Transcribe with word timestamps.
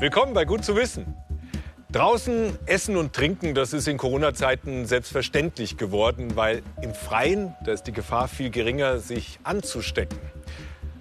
Willkommen 0.00 0.32
bei 0.32 0.46
Gut 0.46 0.64
zu 0.64 0.76
wissen. 0.76 1.14
Draußen 1.92 2.58
essen 2.64 2.96
und 2.96 3.12
trinken, 3.12 3.54
das 3.54 3.74
ist 3.74 3.86
in 3.86 3.98
Corona-Zeiten 3.98 4.86
selbstverständlich 4.86 5.76
geworden, 5.76 6.36
weil 6.36 6.62
im 6.80 6.94
Freien, 6.94 7.54
da 7.66 7.72
ist 7.72 7.82
die 7.82 7.92
Gefahr 7.92 8.26
viel 8.26 8.48
geringer, 8.48 8.98
sich 8.98 9.38
anzustecken. 9.42 10.18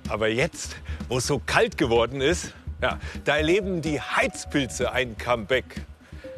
Aber 0.10 0.28
jetzt, 0.28 0.75
wo 1.07 1.20
es 1.20 1.28
so 1.28 1.39
kalt 1.39 1.78
geworden 1.78 2.20
ist, 2.20 2.54
ja, 2.82 3.00
da 3.24 3.38
erleben 3.38 3.82
die 3.82 4.02
Heizpilze 4.02 4.92
ein 4.92 5.18
Comeback. 5.18 5.86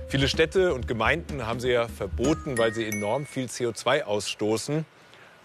Viele 0.08 0.28
Städte 0.28 0.76
und 0.76 0.88
Gemeinden 0.88 1.48
haben 1.48 1.60
sie 1.60 1.72
ja 1.72 1.88
verboten, 1.88 2.60
weil 2.60 2.76
sie 2.76 2.86
enorm 2.86 3.26
viel 3.26 3.48
CO2 3.48 4.04
ausstoßen. 4.04 4.86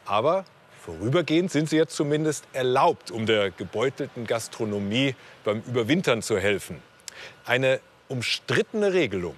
Aber 0.05 0.45
vorübergehend 0.83 1.51
sind 1.51 1.71
sie 1.71 1.79
jetzt 1.79 1.97
zumindest 1.97 2.45
erlaubt, 2.53 3.11
um 3.11 3.25
der 3.25 3.53
gebeutelten 3.53 4.27
Gastronomie 4.27 5.15
beim 5.45 5.63
Überwintern 5.67 6.21
zu 6.21 6.39
helfen. 6.39 6.83
Eine 7.47 7.79
umstrittene 8.09 8.93
Regelung. 8.93 9.37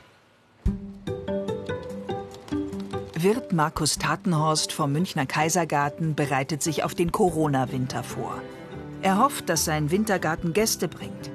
Wirt 3.14 3.52
Markus 3.52 3.98
Tatenhorst 3.98 4.72
vom 4.72 4.92
Münchner 4.92 5.26
Kaisergarten 5.26 6.14
bereitet 6.14 6.62
sich 6.62 6.84
auf 6.84 6.94
den 6.94 7.12
Corona-Winter 7.12 8.02
vor. 8.02 8.40
Er 9.02 9.18
hofft, 9.18 9.50
dass 9.50 9.66
sein 9.66 9.90
Wintergarten 9.90 10.54
Gäste 10.54 10.88
bringt. 10.88 11.30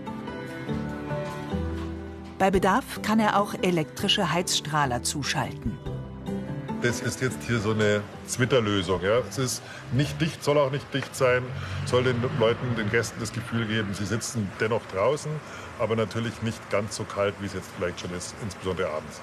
Bei 2.39 2.49
Bedarf 2.49 3.03
kann 3.03 3.19
er 3.19 3.39
auch 3.39 3.53
elektrische 3.61 4.33
Heizstrahler 4.33 5.03
zuschalten. 5.03 5.77
Das 6.83 6.99
ist 6.99 7.21
jetzt 7.21 7.37
hier 7.47 7.59
so 7.59 7.71
eine 7.71 8.01
Zwitterlösung. 8.27 9.01
Ja? 9.01 9.19
Es 9.29 9.37
ist 9.37 9.63
nicht 9.93 10.19
dicht, 10.19 10.43
soll 10.43 10.57
auch 10.57 10.69
nicht 10.69 10.93
dicht 10.93 11.15
sein, 11.15 11.41
soll 11.85 12.03
den 12.03 12.21
Leuten, 12.41 12.75
den 12.75 12.89
Gästen 12.89 13.21
das 13.21 13.31
Gefühl 13.31 13.65
geben, 13.65 13.93
sie 13.93 14.03
sitzen 14.03 14.51
dennoch 14.59 14.81
draußen, 14.93 15.31
aber 15.79 15.95
natürlich 15.95 16.41
nicht 16.41 16.69
ganz 16.69 16.97
so 16.97 17.05
kalt, 17.05 17.35
wie 17.39 17.45
es 17.45 17.53
jetzt 17.53 17.69
vielleicht 17.77 18.01
schon 18.01 18.13
ist, 18.13 18.35
insbesondere 18.43 18.89
abends. 18.89 19.21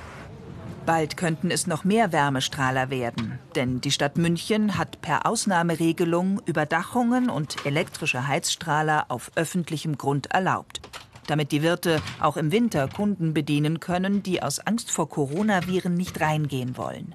Bald 0.86 1.19
könnten 1.19 1.50
es 1.50 1.66
noch 1.66 1.84
mehr 1.84 2.12
Wärmestrahler 2.12 2.88
werden, 2.88 3.38
denn 3.55 3.83
die 3.83 3.91
Stadt 3.91 4.16
München 4.16 4.78
hat 4.78 5.03
per 5.03 5.27
Ausnahmeregelung 5.27 6.41
Überdachungen 6.47 7.28
und 7.28 7.66
elektrische 7.66 8.27
Heizstrahler 8.27 9.05
auf 9.08 9.33
öffentlichem 9.34 9.98
Grund 9.98 10.31
erlaubt 10.31 10.81
damit 11.27 11.53
die 11.53 11.62
Wirte 11.62 12.03
auch 12.19 12.36
im 12.36 12.50
Winter 12.50 12.88
Kunden 12.88 13.34
bedienen 13.34 13.78
können, 13.78 14.25
die 14.25 14.42
aus 14.42 14.58
Angst 14.58 14.91
vor 14.91 15.08
Coronaviren 15.08 15.94
nicht 15.94 16.20
reingehen 16.20 16.77
wollen. 16.77 17.14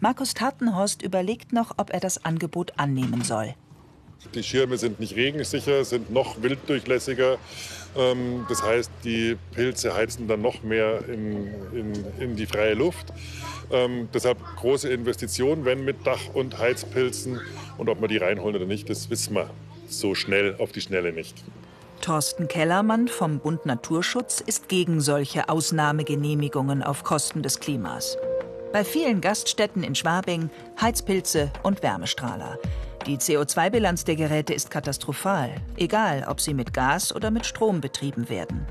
Markus 0.00 0.34
Tatenhorst 0.34 1.02
überlegt 1.02 1.52
noch, 1.52 1.72
ob 1.78 1.92
er 1.92 2.00
das 2.00 2.24
Angebot 2.24 2.74
annehmen 2.76 3.22
soll. 3.22 3.54
Die 4.34 4.42
Schirme 4.42 4.76
sind 4.76 5.00
nicht 5.00 5.16
regensicher, 5.16 5.84
sind 5.84 6.10
noch 6.10 6.42
wilddurchlässiger. 6.42 7.38
Ähm, 7.96 8.44
das 8.48 8.62
heißt, 8.62 8.90
die 9.04 9.36
Pilze 9.52 9.94
heizen 9.94 10.28
dann 10.28 10.42
noch 10.42 10.62
mehr 10.62 11.08
in, 11.08 11.46
in, 11.72 12.04
in 12.18 12.36
die 12.36 12.46
freie 12.46 12.74
Luft. 12.74 13.12
Ähm, 13.70 14.08
deshalb 14.12 14.38
große 14.56 14.88
Investitionen, 14.88 15.64
wenn 15.64 15.84
mit 15.84 16.06
Dach- 16.06 16.34
und 16.34 16.58
Heizpilzen. 16.58 17.40
Und 17.78 17.88
ob 17.88 18.00
wir 18.00 18.08
die 18.08 18.18
reinholen 18.18 18.56
oder 18.56 18.66
nicht, 18.66 18.90
das 18.90 19.08
wissen 19.10 19.34
wir 19.34 19.50
so 19.88 20.14
schnell 20.14 20.56
auf 20.58 20.72
die 20.72 20.80
Schnelle 20.80 21.12
nicht. 21.12 21.42
Thorsten 22.02 22.48
Kellermann 22.48 23.08
vom 23.08 23.38
Bund 23.38 23.64
Naturschutz 23.64 24.40
ist 24.40 24.68
gegen 24.68 25.00
solche 25.00 25.48
Ausnahmegenehmigungen 25.48 26.82
auf 26.82 27.04
Kosten 27.04 27.42
des 27.42 27.60
Klimas. 27.60 28.18
Bei 28.72 28.84
vielen 28.84 29.20
Gaststätten 29.20 29.82
in 29.82 29.94
Schwabing 29.94 30.50
Heizpilze 30.80 31.50
und 31.62 31.82
Wärmestrahler. 31.82 32.58
Die 33.06 33.16
CO2-Bilanz 33.16 34.04
der 34.04 34.16
Geräte 34.16 34.52
ist 34.52 34.70
katastrophal, 34.70 35.54
egal 35.76 36.26
ob 36.28 36.40
sie 36.40 36.52
mit 36.52 36.74
Gas 36.74 37.14
oder 37.14 37.30
mit 37.30 37.46
Strom 37.46 37.80
betrieben 37.80 38.28
werden. 38.28 38.66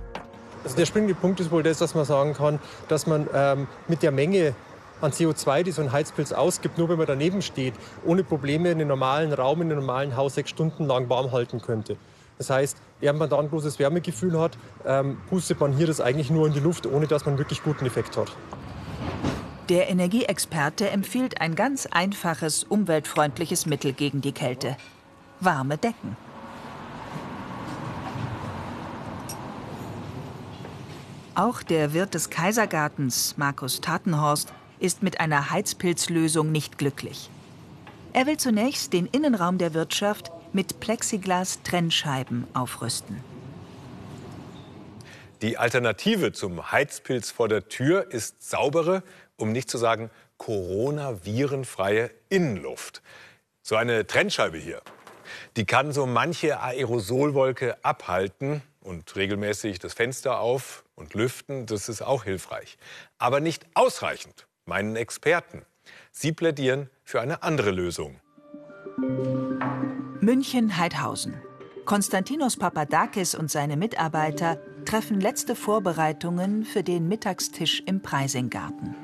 Also 0.64 0.76
der 0.76 0.86
springende 0.86 1.16
Punkt 1.16 1.40
ist 1.40 1.50
wohl 1.52 1.64
das, 1.64 1.78
dass 1.78 1.96
man 1.96 2.06
sagen 2.06 2.34
kann, 2.34 2.60
dass 2.88 3.08
man 3.08 3.28
ähm, 3.34 3.68
mit 3.88 4.04
der 4.04 4.12
Menge 4.12 4.54
an 5.02 5.12
CO2, 5.12 5.64
die 5.64 5.72
so 5.72 5.82
ein 5.82 5.92
Heizpilz 5.92 6.34
ausgibt, 6.34 6.78
nur 6.78 6.90
wenn 6.90 6.98
man 6.98 7.08
daneben 7.08 7.42
steht, 7.42 7.74
ohne 8.06 8.24
Probleme 8.24 8.72
in 8.72 8.80
einem 8.80 8.90
normalen 8.90 9.32
Raum, 9.32 9.62
in 9.62 9.72
einem 9.72 9.80
normalen 9.80 10.16
Haus 10.18 10.36
sechs 10.36 10.50
Stunden 10.50 10.86
lang 10.86 11.10
warm 11.10 11.32
halten 11.32 11.62
könnte. 11.62 11.98
Das 12.38 12.50
heißt, 12.50 12.78
während 13.00 13.20
man 13.20 13.30
da 13.30 13.40
ein 13.40 13.50
großes 13.50 13.80
Wärmegefühl 13.80 14.40
hat, 14.40 14.58
ähm, 14.86 15.18
pustet 15.30 15.60
man 15.60 15.72
hier 15.72 15.88
das 15.88 16.02
eigentlich 16.02 16.30
nur 16.30 16.48
in 16.48 16.54
die 16.54 16.60
Luft, 16.60 16.86
ohne 16.86 17.08
dass 17.08 17.26
man 17.26 17.38
wirklich 17.38 17.64
guten 17.64 17.86
Effekt 17.86 18.18
hat. 18.18 18.32
Der 19.70 19.90
Energieexperte 19.90 20.92
empfiehlt 20.92 21.42
ein 21.42 21.56
ganz 21.56 21.88
einfaches, 21.88 22.64
umweltfreundliches 22.64 23.66
Mittel 23.66 23.94
gegen 23.94 24.22
die 24.22 24.32
Kälte. 24.32 24.78
Warme 25.40 25.80
Decken. 25.80 26.16
Auch 31.34 31.64
der 31.64 31.94
Wirt 31.94 32.14
des 32.14 32.30
Kaisergartens, 32.30 33.38
Markus 33.38 33.82
Tatenhorst, 33.82 34.54
ist 34.80 35.02
mit 35.02 35.20
einer 35.20 35.50
Heizpilzlösung 35.50 36.52
nicht 36.52 36.78
glücklich. 36.78 37.32
Er 38.14 38.28
will 38.28 38.38
zunächst 38.38 38.94
den 38.94 39.08
Innenraum 39.08 39.58
der 39.58 39.74
Wirtschaft 39.74 40.32
mit 40.54 40.80
Plexiglas-Trennscheiben 40.80 42.46
aufrüsten. 42.54 43.35
Die 45.42 45.58
Alternative 45.58 46.32
zum 46.32 46.72
Heizpilz 46.72 47.30
vor 47.30 47.50
der 47.50 47.68
Tür 47.68 48.12
ist 48.12 48.42
saubere, 48.50 49.04
um 49.36 49.52
nicht 49.52 49.70
zu 49.70 49.78
sagen 49.78 50.10
Corona-virenfreie 50.38 52.10
Innenluft. 52.30 53.02
So 53.62 53.76
eine 53.76 54.08
Trennscheibe 54.08 54.58
hier, 54.58 54.82
die 55.58 55.66
kann 55.66 55.92
so 55.92 56.06
manche 56.06 56.62
Aerosolwolke 56.62 57.84
abhalten 57.84 58.62
und 58.82 59.16
regelmäßig 59.16 59.80
das 59.80 59.94
Fenster 59.94 60.40
auf 60.40 60.84
und 60.96 61.14
lüften, 61.14 61.66
das 61.66 61.90
ist 61.90 62.02
auch 62.02 62.24
hilfreich. 62.24 62.78
Aber 63.18 63.40
nicht 63.40 63.66
ausreichend, 63.74 64.48
meinen 64.66 64.96
Experten. 64.96 65.66
Sie 66.12 66.32
plädieren 66.32 66.90
für 67.04 67.20
eine 67.20 67.44
andere 67.44 67.72
Lösung. 67.72 68.20
München-Heidhausen. 70.22 71.42
Konstantinos 71.86 72.58
Papadakis 72.58 73.36
und 73.36 73.52
seine 73.52 73.78
Mitarbeiter 73.78 74.60
treffen 74.86 75.20
letzte 75.20 75.56
Vorbereitungen 75.56 76.64
für 76.64 76.84
den 76.84 77.08
Mittagstisch 77.08 77.82
im 77.86 78.02
Preisinggarten. 78.02 78.96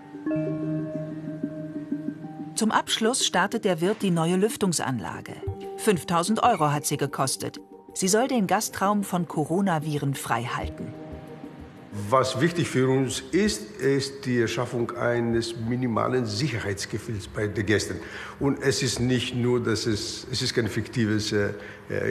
Zum 2.55 2.71
Abschluss 2.71 3.25
startet 3.25 3.65
der 3.65 3.81
Wirt 3.81 4.01
die 4.01 4.11
neue 4.11 4.35
Lüftungsanlage. 4.35 5.33
5000 5.77 6.43
Euro 6.43 6.71
hat 6.71 6.85
sie 6.85 6.97
gekostet. 6.97 7.59
Sie 7.93 8.07
soll 8.07 8.27
den 8.27 8.47
Gastraum 8.47 9.03
von 9.03 9.27
Coronaviren 9.27 10.13
frei 10.13 10.43
halten. 10.43 10.93
Was 12.11 12.41
wichtig 12.41 12.67
für 12.67 12.89
uns 12.89 13.21
ist, 13.31 13.79
ist 13.79 14.25
die 14.25 14.41
Erschaffung 14.41 14.91
eines 14.97 15.55
minimalen 15.55 16.25
Sicherheitsgefühls 16.25 17.29
bei 17.29 17.47
den 17.47 17.65
Gästen. 17.65 18.01
Und 18.37 18.61
es 18.61 18.83
ist 18.83 18.99
nicht 18.99 19.33
nur, 19.33 19.63
dass 19.63 19.85
es, 19.85 20.27
es 20.29 20.41
ist 20.41 20.53
keine, 20.53 20.67
fiktives, 20.67 21.31
äh, 21.31 21.53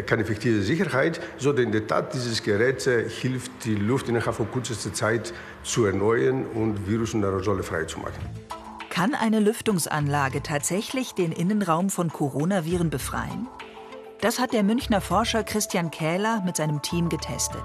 keine 0.07 0.25
fiktive 0.25 0.63
Sicherheit, 0.63 1.21
sondern 1.37 1.67
in 1.67 1.73
der 1.73 1.87
Tat, 1.87 2.15
dieses 2.15 2.43
Gerät 2.43 2.87
äh, 2.87 3.11
hilft, 3.11 3.53
die 3.67 3.75
Luft 3.75 4.09
innerhalb 4.09 4.37
von 4.37 4.51
kürzester 4.51 4.95
Zeit 4.95 5.35
zu 5.65 5.85
erneuern 5.85 6.47
und 6.47 6.89
Virus 6.89 7.13
und 7.13 7.23
Aerosole 7.23 7.63
frei 7.63 7.85
zu 7.85 7.99
machen. 7.99 8.25
Kann 8.89 9.15
eine 9.15 9.39
Lüftungsanlage 9.39 10.43
tatsächlich 10.43 11.13
den 11.13 11.31
Innenraum 11.31 11.91
von 11.91 12.09
Coronaviren 12.09 12.89
befreien? 12.89 13.49
Das 14.23 14.39
hat 14.39 14.55
der 14.55 14.63
Münchner 14.63 15.03
Forscher 15.03 15.45
Christian 15.45 15.91
Kähler 15.91 16.43
mit 16.47 16.57
seinem 16.57 16.81
Team 16.81 17.11
getestet. 17.11 17.65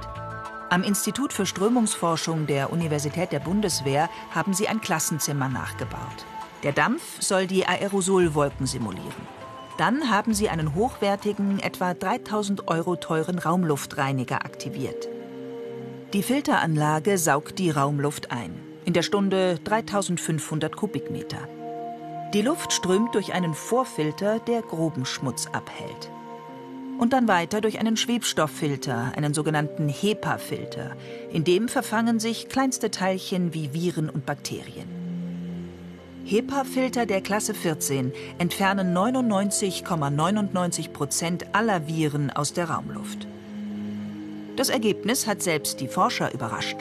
Am 0.76 0.84
Institut 0.84 1.32
für 1.32 1.46
Strömungsforschung 1.46 2.48
der 2.48 2.70
Universität 2.70 3.32
der 3.32 3.40
Bundeswehr 3.40 4.10
haben 4.32 4.54
sie 4.54 4.68
ein 4.68 4.82
Klassenzimmer 4.82 5.48
nachgebaut. 5.48 6.26
Der 6.64 6.74
Dampf 6.74 7.22
soll 7.22 7.48
die 7.48 7.66
Aerosolwolken 7.66 8.68
simulieren. 8.68 9.14
Dann 9.78 10.12
haben 10.12 10.34
sie 10.34 10.50
einen 10.50 10.76
hochwertigen, 10.76 11.62
etwa 11.62 11.94
3000 11.94 12.68
Euro 12.68 12.98
teuren 12.98 13.40
Raumluftreiniger 13.40 14.44
aktiviert. 14.44 15.08
Die 16.12 16.24
Filteranlage 16.24 17.18
saugt 17.18 17.58
die 17.58 17.70
Raumluft 17.70 18.32
ein. 18.32 18.60
In 18.84 18.92
der 18.92 19.04
Stunde 19.04 19.62
3500 19.64 20.76
Kubikmeter. 20.76 21.48
Die 22.34 22.42
Luft 22.42 22.74
strömt 22.74 23.16
durch 23.16 23.32
einen 23.32 23.54
Vorfilter, 23.54 24.40
der 24.40 24.62
groben 24.62 25.06
Schmutz 25.06 25.48
abhält 25.54 26.12
und 26.98 27.14
dann 27.14 27.28
weiter 27.28 27.62
durch 27.62 27.80
einen 27.80 27.98
Schwebstofffilter, 27.98 29.12
einen 29.16 29.34
sogenannten 29.34 29.90
HEPA-Filter. 29.90 30.96
In 31.32 31.44
dem 31.44 31.68
verfangen 31.68 32.20
sich 32.20 32.50
kleinste 32.50 32.92
Teilchen 32.92 33.54
wie 33.54 33.74
Viren 33.74 34.10
und 34.10 34.26
Bakterien. 34.26 34.88
HEPA-Filter 36.26 37.06
der 37.06 37.22
Klasse 37.22 37.54
14 37.54 38.12
entfernen 38.40 38.98
99,99 38.98 40.90
Prozent 40.90 41.46
aller 41.54 41.88
Viren 41.88 42.32
aus 42.32 42.54
der 42.54 42.70
Raumluft. 42.70 43.28
Das 44.56 44.70
Ergebnis 44.70 45.28
hat 45.28 45.44
selbst 45.44 45.82
die 45.82 45.88
Forscher 45.88 46.34
überrascht. 46.34 46.78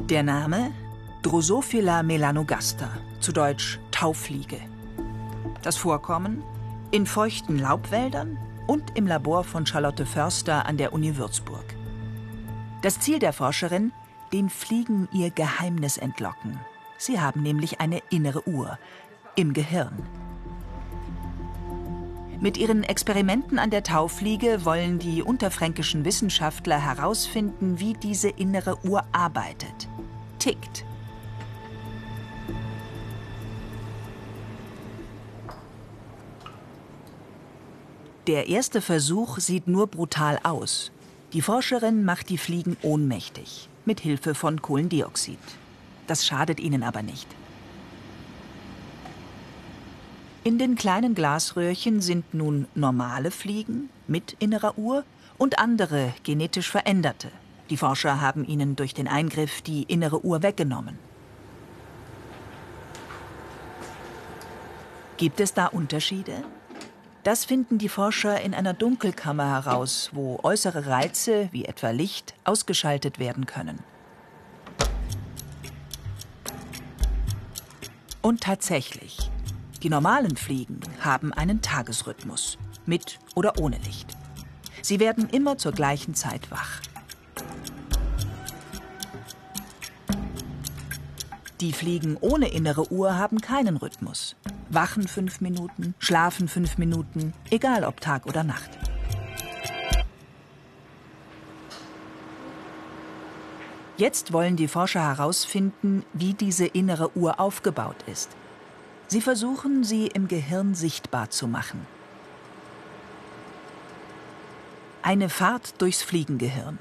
Der 0.09 0.23
Name 0.23 0.71
Drosophila 1.23 2.03
melanogaster, 2.03 2.89
zu 3.19 3.31
Deutsch 3.31 3.79
Taufliege. 3.91 4.59
Das 5.63 5.77
Vorkommen 5.77 6.43
in 6.91 7.05
feuchten 7.05 7.57
Laubwäldern 7.57 8.37
und 8.67 8.97
im 8.97 9.07
Labor 9.07 9.43
von 9.43 9.65
Charlotte 9.65 10.05
Förster 10.05 10.65
an 10.65 10.77
der 10.77 10.93
Uni 10.93 11.17
Würzburg. 11.17 11.65
Das 12.81 12.99
Ziel 12.99 13.19
der 13.19 13.33
Forscherin, 13.33 13.91
den 14.33 14.49
Fliegen 14.49 15.07
ihr 15.13 15.31
Geheimnis 15.31 15.97
entlocken. 15.97 16.59
Sie 16.97 17.19
haben 17.19 17.41
nämlich 17.41 17.79
eine 17.79 18.01
innere 18.09 18.47
Uhr 18.47 18.77
im 19.35 19.53
Gehirn. 19.53 20.26
Mit 22.39 22.57
ihren 22.57 22.83
Experimenten 22.83 23.57
an 23.57 23.71
der 23.71 23.81
Taufliege 23.81 24.63
wollen 24.63 24.99
die 24.99 25.23
unterfränkischen 25.23 26.05
Wissenschaftler 26.05 26.79
herausfinden, 26.79 27.79
wie 27.79 27.93
diese 27.93 28.29
innere 28.29 28.77
Uhr 28.85 29.03
arbeitet, 29.11 29.87
tickt. 30.37 30.85
Der 38.27 38.47
erste 38.49 38.81
Versuch 38.81 39.39
sieht 39.39 39.67
nur 39.67 39.87
brutal 39.87 40.37
aus. 40.43 40.91
Die 41.33 41.41
Forscherin 41.41 42.05
macht 42.05 42.29
die 42.29 42.37
Fliegen 42.37 42.77
ohnmächtig, 42.83 43.67
mit 43.85 43.99
Hilfe 43.99 44.35
von 44.35 44.61
Kohlendioxid. 44.61 45.39
Das 46.05 46.25
schadet 46.25 46.59
ihnen 46.59 46.83
aber 46.83 47.01
nicht. 47.01 47.27
In 50.43 50.57
den 50.57 50.75
kleinen 50.75 51.13
Glasröhrchen 51.13 52.01
sind 52.01 52.33
nun 52.33 52.67
normale 52.73 53.31
Fliegen 53.31 53.89
mit 54.07 54.35
innerer 54.39 54.77
Uhr 54.77 55.03
und 55.37 55.59
andere 55.59 56.13
genetisch 56.23 56.69
veränderte. 56.69 57.29
Die 57.69 57.77
Forscher 57.77 58.21
haben 58.21 58.45
ihnen 58.45 58.75
durch 58.75 58.93
den 58.93 59.07
Eingriff 59.07 59.61
die 59.61 59.83
innere 59.83 60.23
Uhr 60.23 60.41
weggenommen. 60.43 60.97
Gibt 65.17 65.39
es 65.39 65.53
da 65.53 65.65
Unterschiede? 65.65 66.43
Das 67.23 67.43
finden 67.43 67.77
die 67.77 67.89
Forscher 67.89 68.39
in 68.39 68.53
einer 68.53 68.73
Dunkelkammer 68.73 69.49
heraus, 69.49 70.11
wo 70.13 70.39
äußere 70.43 70.85
Reize 70.85 71.49
wie 71.51 71.65
etwa 71.65 71.89
Licht 71.89 72.35
ausgeschaltet 72.45 73.19
werden 73.19 73.45
können. 73.45 73.79
Und 78.21 78.41
tatsächlich, 78.41 79.29
die 79.79 79.89
normalen 79.89 80.37
Fliegen 80.37 80.79
haben 81.01 81.33
einen 81.33 81.61
Tagesrhythmus, 81.61 82.57
mit 82.85 83.19
oder 83.35 83.59
ohne 83.59 83.77
Licht. 83.77 84.17
Sie 84.81 84.99
werden 84.99 85.29
immer 85.29 85.57
zur 85.57 85.71
gleichen 85.71 86.15
Zeit 86.15 86.49
wach. 86.51 86.81
Die 91.59 91.73
Fliegen 91.73 92.17
ohne 92.21 92.49
innere 92.49 92.91
Uhr 92.91 93.17
haben 93.17 93.41
keinen 93.41 93.77
Rhythmus. 93.77 94.35
Wachen 94.69 95.07
fünf 95.07 95.41
Minuten, 95.41 95.95
schlafen 95.97 96.47
fünf 96.47 96.77
Minuten, 96.77 97.33
egal 97.49 97.83
ob 97.83 97.99
Tag 97.99 98.27
oder 98.27 98.43
Nacht. 98.43 98.69
Jetzt 103.97 104.31
wollen 104.31 104.55
die 104.55 104.67
Forscher 104.67 105.01
herausfinden, 105.01 106.05
wie 106.13 106.35
diese 106.35 106.67
innere 106.67 107.17
Uhr 107.17 107.39
aufgebaut 107.39 108.03
ist. 108.05 108.29
Sie 109.07 109.21
versuchen, 109.21 109.83
sie 109.85 110.07
im 110.07 110.27
Gehirn 110.27 110.75
sichtbar 110.75 111.29
zu 111.29 111.47
machen. 111.47 111.85
Eine 115.01 115.29
Fahrt 115.29 115.81
durchs 115.81 116.03
Fliegengehirn. 116.03 116.77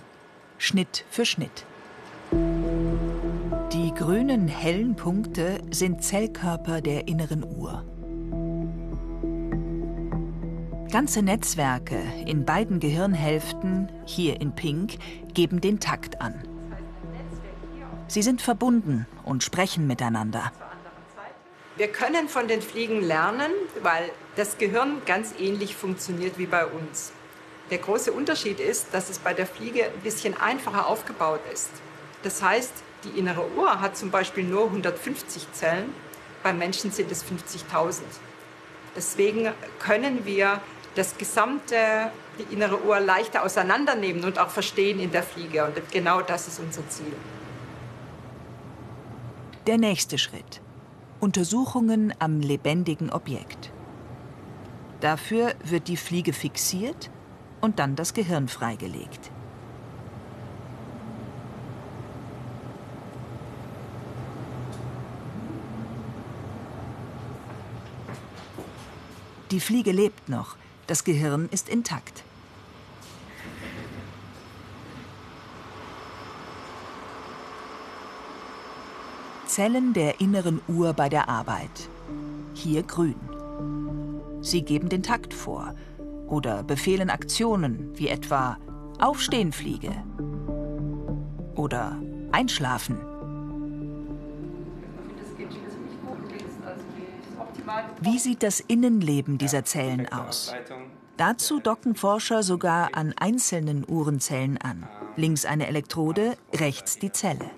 Schnitt 0.58 1.04
für 1.10 1.24
Schnitt. 1.24 1.64
Die 3.72 3.94
grünen 3.94 4.48
hellen 4.48 4.96
Punkte 4.96 5.60
sind 5.70 6.02
Zellkörper 6.02 6.80
der 6.80 7.06
inneren 7.06 7.44
Uhr. 7.44 7.84
Ganze 10.90 11.22
Netzwerke 11.22 12.02
in 12.26 12.44
beiden 12.44 12.80
Gehirnhälften, 12.80 13.92
hier 14.04 14.40
in 14.40 14.52
Pink, 14.52 14.96
geben 15.34 15.60
den 15.60 15.78
Takt 15.78 16.20
an. 16.20 16.42
Sie 18.08 18.22
sind 18.22 18.42
verbunden 18.42 19.06
und 19.24 19.44
sprechen 19.44 19.86
miteinander. 19.86 20.52
Wir 21.76 21.88
können 21.88 22.28
von 22.30 22.48
den 22.48 22.62
Fliegen 22.62 23.02
lernen, 23.02 23.52
weil 23.82 24.10
das 24.34 24.56
Gehirn 24.56 25.02
ganz 25.04 25.34
ähnlich 25.38 25.76
funktioniert 25.76 26.38
wie 26.38 26.46
bei 26.46 26.64
uns. 26.64 27.12
Der 27.70 27.76
große 27.76 28.12
Unterschied 28.12 28.60
ist, 28.60 28.94
dass 28.94 29.10
es 29.10 29.18
bei 29.18 29.34
der 29.34 29.46
Fliege 29.46 29.84
ein 29.84 30.00
bisschen 30.02 30.40
einfacher 30.40 30.86
aufgebaut 30.86 31.40
ist. 31.52 31.68
Das 32.22 32.42
heißt, 32.42 32.72
die 33.04 33.18
innere 33.18 33.46
Uhr 33.52 33.80
hat 33.80 33.94
zum 33.94 34.10
Beispiel 34.10 34.44
nur 34.44 34.64
150 34.64 35.52
Zellen, 35.52 35.92
beim 36.42 36.58
Menschen 36.58 36.92
sind 36.92 37.12
es 37.12 37.22
50.000. 37.24 38.00
Deswegen 38.94 39.52
können 39.78 40.24
wir 40.24 40.62
das 40.94 41.18
gesamte, 41.18 42.10
die 42.38 42.54
innere 42.54 42.82
Uhr 42.84 43.00
leichter 43.00 43.44
auseinandernehmen 43.44 44.24
und 44.24 44.38
auch 44.38 44.48
verstehen 44.48 44.98
in 44.98 45.12
der 45.12 45.22
Fliege. 45.22 45.64
Und 45.64 45.74
genau 45.92 46.22
das 46.22 46.48
ist 46.48 46.58
unser 46.58 46.88
Ziel. 46.88 47.12
Der 49.66 49.76
nächste 49.76 50.16
Schritt. 50.16 50.62
Untersuchungen 51.18 52.12
am 52.18 52.40
lebendigen 52.40 53.10
Objekt. 53.10 53.72
Dafür 55.00 55.54
wird 55.64 55.88
die 55.88 55.96
Fliege 55.96 56.32
fixiert 56.32 57.10
und 57.60 57.78
dann 57.78 57.96
das 57.96 58.12
Gehirn 58.12 58.48
freigelegt. 58.48 59.30
Die 69.50 69.60
Fliege 69.60 69.92
lebt 69.92 70.28
noch, 70.28 70.56
das 70.86 71.04
Gehirn 71.04 71.48
ist 71.50 71.68
intakt. 71.68 72.24
Zellen 79.56 79.94
der 79.94 80.20
inneren 80.20 80.60
Uhr 80.68 80.92
bei 80.92 81.08
der 81.08 81.30
Arbeit. 81.30 81.88
Hier 82.52 82.82
grün. 82.82 83.14
Sie 84.42 84.60
geben 84.60 84.90
den 84.90 85.02
Takt 85.02 85.32
vor 85.32 85.74
oder 86.28 86.62
befehlen 86.62 87.08
Aktionen 87.08 87.90
wie 87.94 88.08
etwa 88.08 88.58
Aufstehen, 89.00 89.52
Fliege 89.52 89.92
oder 91.54 91.98
Einschlafen. 92.32 92.98
Wie 98.02 98.18
sieht 98.18 98.42
das 98.42 98.60
Innenleben 98.60 99.38
dieser 99.38 99.64
Zellen 99.64 100.06
aus? 100.12 100.52
Dazu 101.16 101.60
docken 101.60 101.94
Forscher 101.94 102.42
sogar 102.42 102.90
an 102.92 103.14
einzelnen 103.18 103.86
Uhrenzellen 103.88 104.58
an. 104.58 104.86
Links 105.16 105.46
eine 105.46 105.66
Elektrode, 105.66 106.36
rechts 106.52 106.98
die 106.98 107.10
Zelle. 107.10 107.50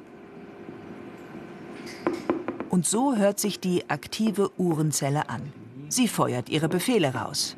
Und 2.79 2.87
so 2.87 3.17
hört 3.17 3.41
sich 3.41 3.59
die 3.59 3.91
aktive 3.91 4.53
Uhrenzelle 4.57 5.29
an. 5.29 5.53
Sie 5.89 6.07
feuert 6.07 6.49
ihre 6.49 6.69
Befehle 6.69 7.13
raus. 7.13 7.57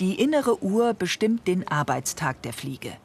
Die 0.00 0.14
innere 0.14 0.64
Uhr 0.64 0.94
bestimmt 0.94 1.46
den 1.46 1.68
Arbeitstag 1.68 2.40
der 2.40 2.54
Fliege. 2.54 2.96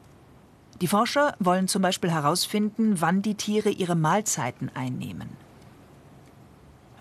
Die 0.80 0.86
Forscher 0.86 1.34
wollen 1.38 1.68
zum 1.68 1.82
Beispiel 1.82 2.10
herausfinden, 2.10 3.02
wann 3.02 3.20
die 3.20 3.34
Tiere 3.34 3.68
ihre 3.68 3.94
Mahlzeiten 3.94 4.70
einnehmen. 4.74 5.28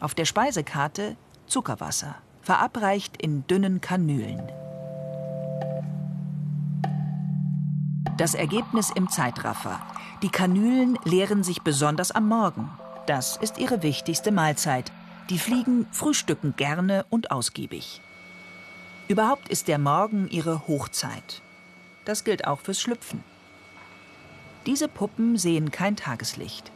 Auf 0.02 0.14
der 0.14 0.26
Speisekarte 0.26 1.16
Zuckerwasser, 1.46 2.16
verabreicht 2.42 3.16
in 3.22 3.48
dünnen 3.48 3.80
Kanülen. 3.80 4.42
Das 8.18 8.34
Ergebnis 8.34 8.90
im 8.90 9.10
Zeitraffer. 9.10 9.80
Die 10.24 10.30
Kanülen 10.30 10.98
leeren 11.04 11.44
sich 11.44 11.62
besonders 11.62 12.10
am 12.10 12.28
Morgen. 12.28 12.72
Das 13.06 13.38
ist 13.38 13.60
ihre 13.60 13.84
wichtigste 13.84 14.32
Mahlzeit. 14.32 14.92
Die 15.30 15.38
Fliegen 15.38 15.86
frühstücken 15.92 16.56
gerne 16.58 17.06
und 17.12 17.30
ausgiebig. 17.30 18.02
Überhaupt 19.08 19.50
ist 19.50 19.68
der 19.68 19.78
Morgen 19.78 20.28
ihre 20.30 20.68
Hochzeit. 20.68 21.44
Das 22.06 22.24
gilt 22.24 22.48
auch 22.48 22.60
fürs 22.60 22.82
Schlüpfen. 22.82 23.24
Diese 24.66 24.88
Puppen 24.88 25.38
sehen 25.38 25.70
kein 25.70 25.96
Tageslicht. 25.96 26.72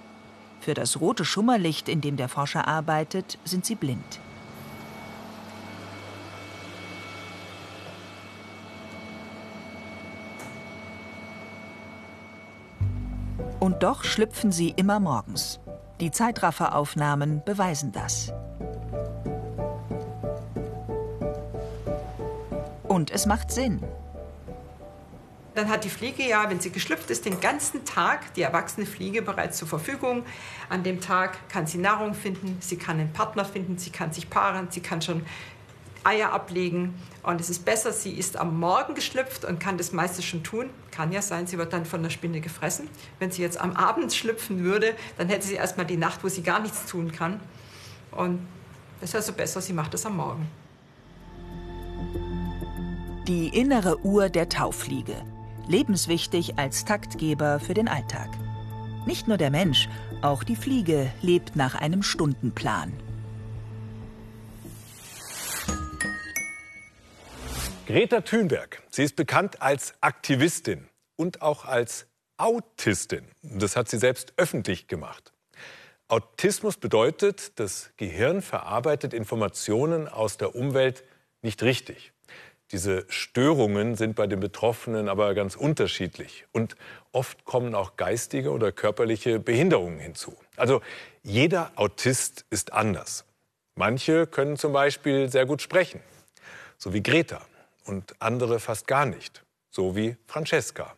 Für 0.59 0.75
das 0.75 1.01
rote 1.01 1.25
Schummerlicht, 1.25 1.89
in 1.89 2.01
dem 2.01 2.17
der 2.17 2.29
Forscher 2.29 2.67
arbeitet, 2.67 3.39
sind 3.45 3.65
sie 3.65 3.75
blind. 3.75 4.19
Und 13.61 13.83
doch 13.83 14.03
schlüpfen 14.03 14.51
sie 14.51 14.71
immer 14.75 14.99
morgens. 14.99 15.59
Die 15.99 16.09
Zeitrafferaufnahmen 16.09 17.43
beweisen 17.45 17.91
das. 17.91 18.33
Und 22.87 23.11
es 23.11 23.27
macht 23.27 23.51
Sinn. 23.51 23.83
Dann 25.53 25.69
hat 25.69 25.83
die 25.83 25.89
Fliege 25.89 26.27
ja, 26.27 26.49
wenn 26.49 26.59
sie 26.59 26.71
geschlüpft 26.71 27.11
ist, 27.11 27.25
den 27.25 27.39
ganzen 27.39 27.85
Tag 27.85 28.33
die 28.33 28.41
erwachsene 28.41 28.87
Fliege 28.87 29.21
bereits 29.21 29.59
zur 29.59 29.67
Verfügung. 29.67 30.25
An 30.69 30.81
dem 30.81 30.99
Tag 30.99 31.47
kann 31.47 31.67
sie 31.67 31.77
Nahrung 31.77 32.15
finden, 32.15 32.57
sie 32.61 32.77
kann 32.77 32.99
einen 32.99 33.13
Partner 33.13 33.45
finden, 33.45 33.77
sie 33.77 33.91
kann 33.91 34.11
sich 34.11 34.27
paaren, 34.27 34.69
sie 34.71 34.81
kann 34.81 35.03
schon 35.03 35.23
Eier 36.03 36.31
ablegen. 36.31 36.93
Und 37.23 37.39
es 37.39 37.49
ist 37.49 37.65
besser, 37.65 37.91
sie 37.91 38.11
ist 38.11 38.37
am 38.37 38.59
Morgen 38.59 38.95
geschlüpft 38.95 39.45
und 39.45 39.59
kann 39.59 39.77
das 39.77 39.91
meiste 39.91 40.21
schon 40.21 40.43
tun. 40.43 40.69
Kann 40.91 41.11
ja 41.11 41.21
sein, 41.21 41.47
sie 41.47 41.57
wird 41.57 41.73
dann 41.73 41.85
von 41.85 42.01
der 42.03 42.09
Spinne 42.09 42.41
gefressen. 42.41 42.89
Wenn 43.19 43.31
sie 43.31 43.41
jetzt 43.41 43.59
am 43.59 43.73
Abend 43.73 44.13
schlüpfen 44.13 44.63
würde, 44.63 44.93
dann 45.17 45.29
hätte 45.29 45.45
sie 45.45 45.55
erstmal 45.55 45.85
die 45.85 45.97
Nacht, 45.97 46.23
wo 46.23 46.29
sie 46.29 46.43
gar 46.43 46.59
nichts 46.59 46.85
tun 46.85 47.11
kann. 47.11 47.39
Und 48.11 48.39
es 49.01 49.09
ist 49.09 49.15
also 49.15 49.33
besser, 49.33 49.61
sie 49.61 49.73
macht 49.73 49.93
es 49.93 50.05
am 50.05 50.17
Morgen. 50.17 50.47
Die 53.27 53.49
innere 53.49 54.03
Uhr 54.03 54.29
der 54.29 54.49
Taufliege. 54.49 55.15
Lebenswichtig 55.67 56.57
als 56.57 56.85
Taktgeber 56.85 57.59
für 57.59 57.73
den 57.73 57.87
Alltag. 57.87 58.29
Nicht 59.05 59.27
nur 59.27 59.37
der 59.37 59.51
Mensch, 59.51 59.89
auch 60.21 60.43
die 60.43 60.55
Fliege 60.55 61.11
lebt 61.21 61.55
nach 61.55 61.75
einem 61.75 62.03
Stundenplan. 62.03 62.91
Greta 67.91 68.21
Thunberg, 68.21 68.81
sie 68.89 69.03
ist 69.03 69.17
bekannt 69.17 69.61
als 69.61 69.95
Aktivistin 69.99 70.87
und 71.17 71.41
auch 71.41 71.65
als 71.65 72.05
Autistin. 72.37 73.25
Das 73.41 73.75
hat 73.75 73.89
sie 73.89 73.97
selbst 73.97 74.31
öffentlich 74.37 74.87
gemacht. 74.87 75.33
Autismus 76.07 76.77
bedeutet, 76.77 77.59
das 77.59 77.91
Gehirn 77.97 78.41
verarbeitet 78.41 79.13
Informationen 79.13 80.07
aus 80.07 80.37
der 80.37 80.55
Umwelt 80.55 81.03
nicht 81.41 81.63
richtig. 81.63 82.13
Diese 82.71 83.03
Störungen 83.09 83.95
sind 83.95 84.15
bei 84.15 84.25
den 84.25 84.39
Betroffenen 84.39 85.09
aber 85.09 85.33
ganz 85.33 85.57
unterschiedlich. 85.57 86.45
Und 86.53 86.77
oft 87.11 87.43
kommen 87.43 87.75
auch 87.75 87.97
geistige 87.97 88.51
oder 88.51 88.71
körperliche 88.71 89.37
Behinderungen 89.37 89.99
hinzu. 89.99 90.37
Also 90.55 90.81
jeder 91.23 91.73
Autist 91.75 92.45
ist 92.51 92.71
anders. 92.71 93.25
Manche 93.75 94.27
können 94.27 94.55
zum 94.55 94.71
Beispiel 94.71 95.29
sehr 95.29 95.45
gut 95.45 95.61
sprechen, 95.61 95.99
so 96.77 96.93
wie 96.93 97.03
Greta 97.03 97.41
und 97.85 98.15
andere 98.19 98.59
fast 98.59 98.87
gar 98.87 99.05
nicht, 99.05 99.43
so 99.69 99.95
wie 99.95 100.17
Francesca. 100.27 100.95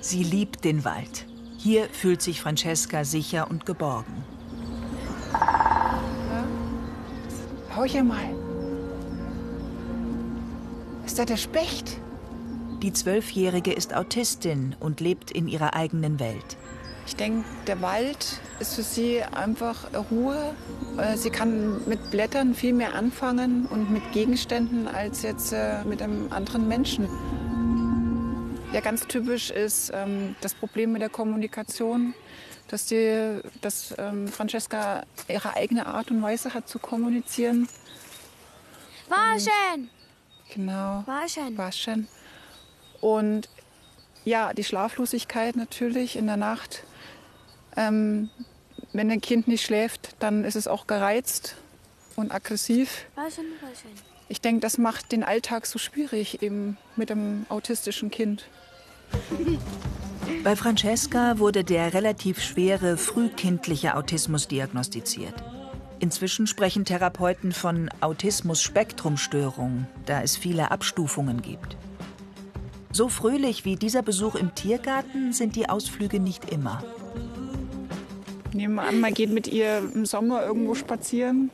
Sie 0.00 0.22
liebt 0.22 0.64
den 0.64 0.84
Wald. 0.84 1.26
Hier 1.58 1.88
fühlt 1.88 2.20
sich 2.20 2.40
Francesca 2.40 3.04
sicher 3.04 3.50
und 3.50 3.64
geborgen. 3.64 4.24
Hau 7.74 7.84
hier 7.84 8.04
mal. 8.04 8.34
Ist 11.06 11.18
das 11.18 11.26
der 11.26 11.36
Specht? 11.36 12.00
Die 12.82 12.92
Zwölfjährige 12.92 13.72
ist 13.72 13.94
Autistin 13.94 14.76
und 14.78 15.00
lebt 15.00 15.30
in 15.30 15.48
ihrer 15.48 15.74
eigenen 15.74 16.20
Welt. 16.20 16.58
Ich 17.06 17.16
denke, 17.16 17.44
der 17.66 17.80
Wald 17.82 18.40
ist 18.60 18.74
für 18.74 18.82
sie 18.82 19.22
einfach 19.22 19.86
Ruhe. 20.10 20.54
Äh, 20.96 21.16
sie 21.16 21.30
kann 21.30 21.86
mit 21.86 22.10
Blättern 22.10 22.54
viel 22.54 22.72
mehr 22.72 22.94
anfangen 22.94 23.66
und 23.66 23.90
mit 23.90 24.12
Gegenständen 24.12 24.88
als 24.88 25.22
jetzt 25.22 25.52
äh, 25.52 25.84
mit 25.84 26.00
einem 26.00 26.32
anderen 26.32 26.66
Menschen. 26.66 27.08
Ja, 28.72 28.80
ganz 28.80 29.06
typisch 29.06 29.50
ist 29.50 29.92
ähm, 29.94 30.34
das 30.40 30.54
Problem 30.54 30.92
mit 30.92 31.02
der 31.02 31.08
Kommunikation, 31.08 32.14
dass, 32.68 32.86
die, 32.86 33.40
dass 33.60 33.94
ähm, 33.98 34.26
Francesca 34.26 35.04
ihre 35.28 35.54
eigene 35.54 35.86
Art 35.86 36.10
und 36.10 36.22
Weise 36.22 36.54
hat 36.54 36.68
zu 36.68 36.78
kommunizieren. 36.78 37.68
Waschen! 39.08 39.90
Genau. 40.52 41.04
Waschen. 41.06 41.56
Waschen. 41.56 42.08
Und 43.00 43.48
ja, 44.24 44.52
die 44.54 44.64
Schlaflosigkeit 44.64 45.54
natürlich 45.54 46.16
in 46.16 46.26
der 46.26 46.36
Nacht. 46.36 46.84
Ähm, 47.76 48.30
wenn 48.92 49.10
ein 49.10 49.20
Kind 49.20 49.48
nicht 49.48 49.64
schläft, 49.64 50.14
dann 50.20 50.44
ist 50.44 50.54
es 50.54 50.68
auch 50.68 50.86
gereizt 50.86 51.56
und 52.16 52.32
aggressiv. 52.32 53.06
Ich 54.28 54.40
denke, 54.40 54.60
das 54.60 54.78
macht 54.78 55.12
den 55.12 55.24
Alltag 55.24 55.66
so 55.66 55.78
schwierig 55.78 56.42
eben 56.42 56.76
mit 56.96 57.10
einem 57.10 57.46
autistischen 57.48 58.10
Kind. 58.10 58.46
Bei 60.42 60.56
Francesca 60.56 61.38
wurde 61.38 61.64
der 61.64 61.92
relativ 61.92 62.40
schwere 62.40 62.96
frühkindliche 62.96 63.96
Autismus 63.96 64.48
diagnostiziert. 64.48 65.34
Inzwischen 66.00 66.46
sprechen 66.46 66.84
Therapeuten 66.84 67.52
von 67.52 67.90
Autismus-Spektrumstörung, 68.00 69.86
da 70.06 70.22
es 70.22 70.36
viele 70.36 70.70
Abstufungen 70.70 71.42
gibt. 71.42 71.76
So 72.92 73.08
fröhlich 73.08 73.64
wie 73.64 73.76
dieser 73.76 74.02
Besuch 74.02 74.34
im 74.34 74.54
Tiergarten 74.54 75.32
sind 75.32 75.56
die 75.56 75.68
Ausflüge 75.68 76.20
nicht 76.20 76.50
immer. 76.50 76.82
Nehmen 78.54 78.76
wir 78.76 78.82
an, 78.82 79.00
man 79.00 79.12
geht 79.12 79.30
mit 79.30 79.48
ihr 79.48 79.78
im 79.78 80.06
Sommer 80.06 80.44
irgendwo 80.46 80.76
spazieren 80.76 81.50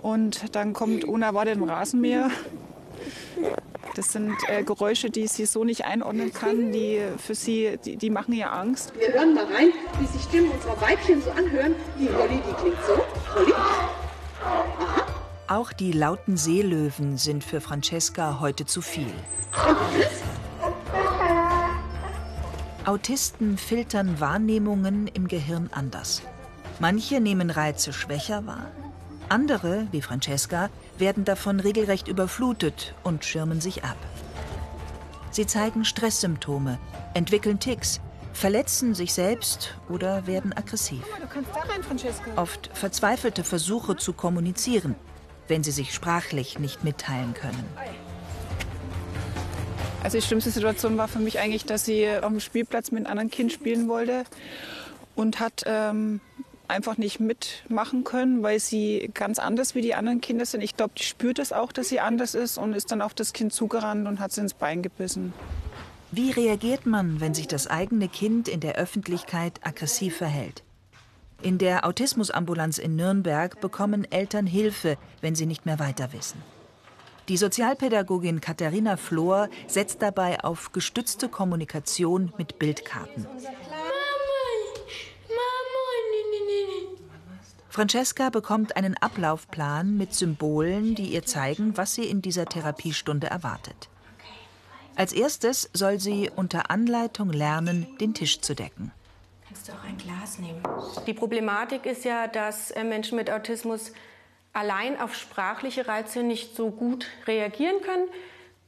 und 0.00 0.54
dann 0.54 0.72
kommt 0.72 1.04
unerwartet 1.04 1.56
ein 1.56 1.68
Rasenmäher. 1.68 2.30
Das 3.96 4.12
sind 4.12 4.32
äh, 4.48 4.62
Geräusche, 4.62 5.10
die 5.10 5.26
sie 5.26 5.44
so 5.44 5.64
nicht 5.64 5.84
einordnen 5.84 6.32
kann, 6.32 6.70
die 6.70 7.00
für 7.18 7.34
sie, 7.34 7.78
die, 7.84 7.96
die 7.96 8.10
machen 8.10 8.32
ihr 8.32 8.52
Angst. 8.52 8.92
Wir 8.96 9.12
hören 9.12 9.34
mal 9.34 9.44
rein, 9.44 9.72
wie 10.00 10.06
sich 10.06 10.22
Stimmen 10.22 10.50
unserer 10.52 10.80
Weibchen 10.80 11.20
so 11.20 11.30
anhören. 11.32 11.74
Die 11.98 12.06
Rolli, 12.06 12.40
die 12.48 12.54
klingt 12.62 12.78
so. 12.86 12.92
Rolli. 13.36 13.52
Aha. 13.52 15.06
Auch 15.48 15.72
die 15.72 15.92
lauten 15.92 16.36
Seelöwen 16.36 17.18
sind 17.18 17.42
für 17.42 17.60
Francesca 17.60 18.38
heute 18.40 18.66
zu 18.66 18.80
viel. 18.82 19.12
Und 19.52 19.76
das? 20.00 20.23
Autisten 22.86 23.56
filtern 23.56 24.20
Wahrnehmungen 24.20 25.06
im 25.06 25.26
Gehirn 25.26 25.70
anders. 25.72 26.22
Manche 26.80 27.20
nehmen 27.20 27.50
Reize 27.50 27.92
schwächer 27.92 28.46
wahr, 28.46 28.66
andere, 29.28 29.86
wie 29.90 30.02
Francesca, 30.02 30.68
werden 30.98 31.24
davon 31.24 31.60
regelrecht 31.60 32.08
überflutet 32.08 32.94
und 33.02 33.24
schirmen 33.24 33.60
sich 33.60 33.84
ab. 33.84 33.96
Sie 35.30 35.46
zeigen 35.46 35.84
Stresssymptome, 35.84 36.78
entwickeln 37.14 37.58
Ticks, 37.58 38.00
verletzen 38.32 38.94
sich 38.94 39.14
selbst 39.14 39.76
oder 39.88 40.26
werden 40.26 40.52
aggressiv. 40.52 41.02
Rein. 41.34 42.36
Oft 42.36 42.70
verzweifelte 42.74 43.44
Versuche 43.44 43.96
zu 43.96 44.12
kommunizieren, 44.12 44.94
wenn 45.48 45.64
sie 45.64 45.72
sich 45.72 45.94
sprachlich 45.94 46.58
nicht 46.58 46.84
mitteilen 46.84 47.34
können. 47.34 47.64
Also 50.04 50.18
die 50.18 50.22
schlimmste 50.22 50.50
Situation 50.50 50.98
war 50.98 51.08
für 51.08 51.18
mich 51.18 51.38
eigentlich, 51.38 51.64
dass 51.64 51.86
sie 51.86 52.06
auf 52.06 52.28
dem 52.28 52.38
Spielplatz 52.38 52.90
mit 52.90 53.00
einem 53.00 53.12
anderen 53.12 53.30
Kind 53.30 53.52
spielen 53.52 53.88
wollte 53.88 54.24
und 55.14 55.40
hat 55.40 55.62
ähm, 55.64 56.20
einfach 56.68 56.98
nicht 56.98 57.20
mitmachen 57.20 58.04
können, 58.04 58.42
weil 58.42 58.60
sie 58.60 59.10
ganz 59.14 59.38
anders 59.38 59.74
wie 59.74 59.80
die 59.80 59.94
anderen 59.94 60.20
Kinder 60.20 60.44
sind. 60.44 60.60
Ich 60.60 60.76
glaube, 60.76 60.92
die 60.98 61.04
spürt 61.04 61.38
es 61.38 61.54
auch, 61.54 61.72
dass 61.72 61.88
sie 61.88 62.00
anders 62.00 62.34
ist 62.34 62.58
und 62.58 62.74
ist 62.74 62.92
dann 62.92 63.00
auf 63.00 63.14
das 63.14 63.32
Kind 63.32 63.54
zugerannt 63.54 64.06
und 64.06 64.20
hat 64.20 64.30
sie 64.30 64.42
ins 64.42 64.52
Bein 64.52 64.82
gebissen. 64.82 65.32
Wie 66.12 66.30
reagiert 66.30 66.84
man, 66.84 67.22
wenn 67.22 67.32
sich 67.32 67.48
das 67.48 67.66
eigene 67.66 68.08
Kind 68.08 68.46
in 68.46 68.60
der 68.60 68.74
Öffentlichkeit 68.74 69.58
aggressiv 69.62 70.18
verhält? 70.18 70.62
In 71.40 71.56
der 71.56 71.86
Autismusambulanz 71.86 72.76
in 72.76 72.94
Nürnberg 72.94 73.58
bekommen 73.58 74.06
Eltern 74.10 74.46
Hilfe, 74.46 74.98
wenn 75.22 75.34
sie 75.34 75.46
nicht 75.46 75.64
mehr 75.64 75.78
weiter 75.78 76.12
wissen. 76.12 76.42
Die 77.28 77.36
Sozialpädagogin 77.38 78.40
Katharina 78.40 78.96
Flor 78.96 79.48
setzt 79.66 80.02
dabei 80.02 80.44
auf 80.44 80.72
gestützte 80.72 81.28
Kommunikation 81.28 82.32
mit 82.36 82.58
Bildkarten. 82.58 83.26
Francesca 87.70 88.30
bekommt 88.30 88.76
einen 88.76 88.96
Ablaufplan 88.98 89.96
mit 89.96 90.14
Symbolen, 90.14 90.94
die 90.94 91.12
ihr 91.12 91.24
zeigen, 91.24 91.76
was 91.76 91.94
sie 91.94 92.04
in 92.04 92.22
dieser 92.22 92.44
Therapiestunde 92.44 93.26
erwartet. 93.26 93.88
Als 94.94 95.12
erstes 95.12 95.70
soll 95.72 95.98
sie 95.98 96.30
unter 96.36 96.70
Anleitung 96.70 97.30
lernen, 97.30 97.86
den 97.98 98.14
Tisch 98.14 98.40
zu 98.40 98.54
decken. 98.54 98.92
Kannst 99.48 99.68
du 99.68 99.72
auch 99.72 99.82
ein 99.82 99.96
Glas 99.98 100.38
nehmen? 100.38 100.62
Die 101.06 101.14
Problematik 101.14 101.86
ist 101.86 102.04
ja, 102.04 102.28
dass 102.28 102.70
äh, 102.70 102.84
Menschen 102.84 103.16
mit 103.16 103.30
Autismus 103.30 103.92
allein 104.54 104.98
auf 104.98 105.14
sprachliche 105.14 105.86
Reize 105.86 106.22
nicht 106.22 106.56
so 106.56 106.70
gut 106.70 107.06
reagieren 107.26 107.82
können, 107.82 108.08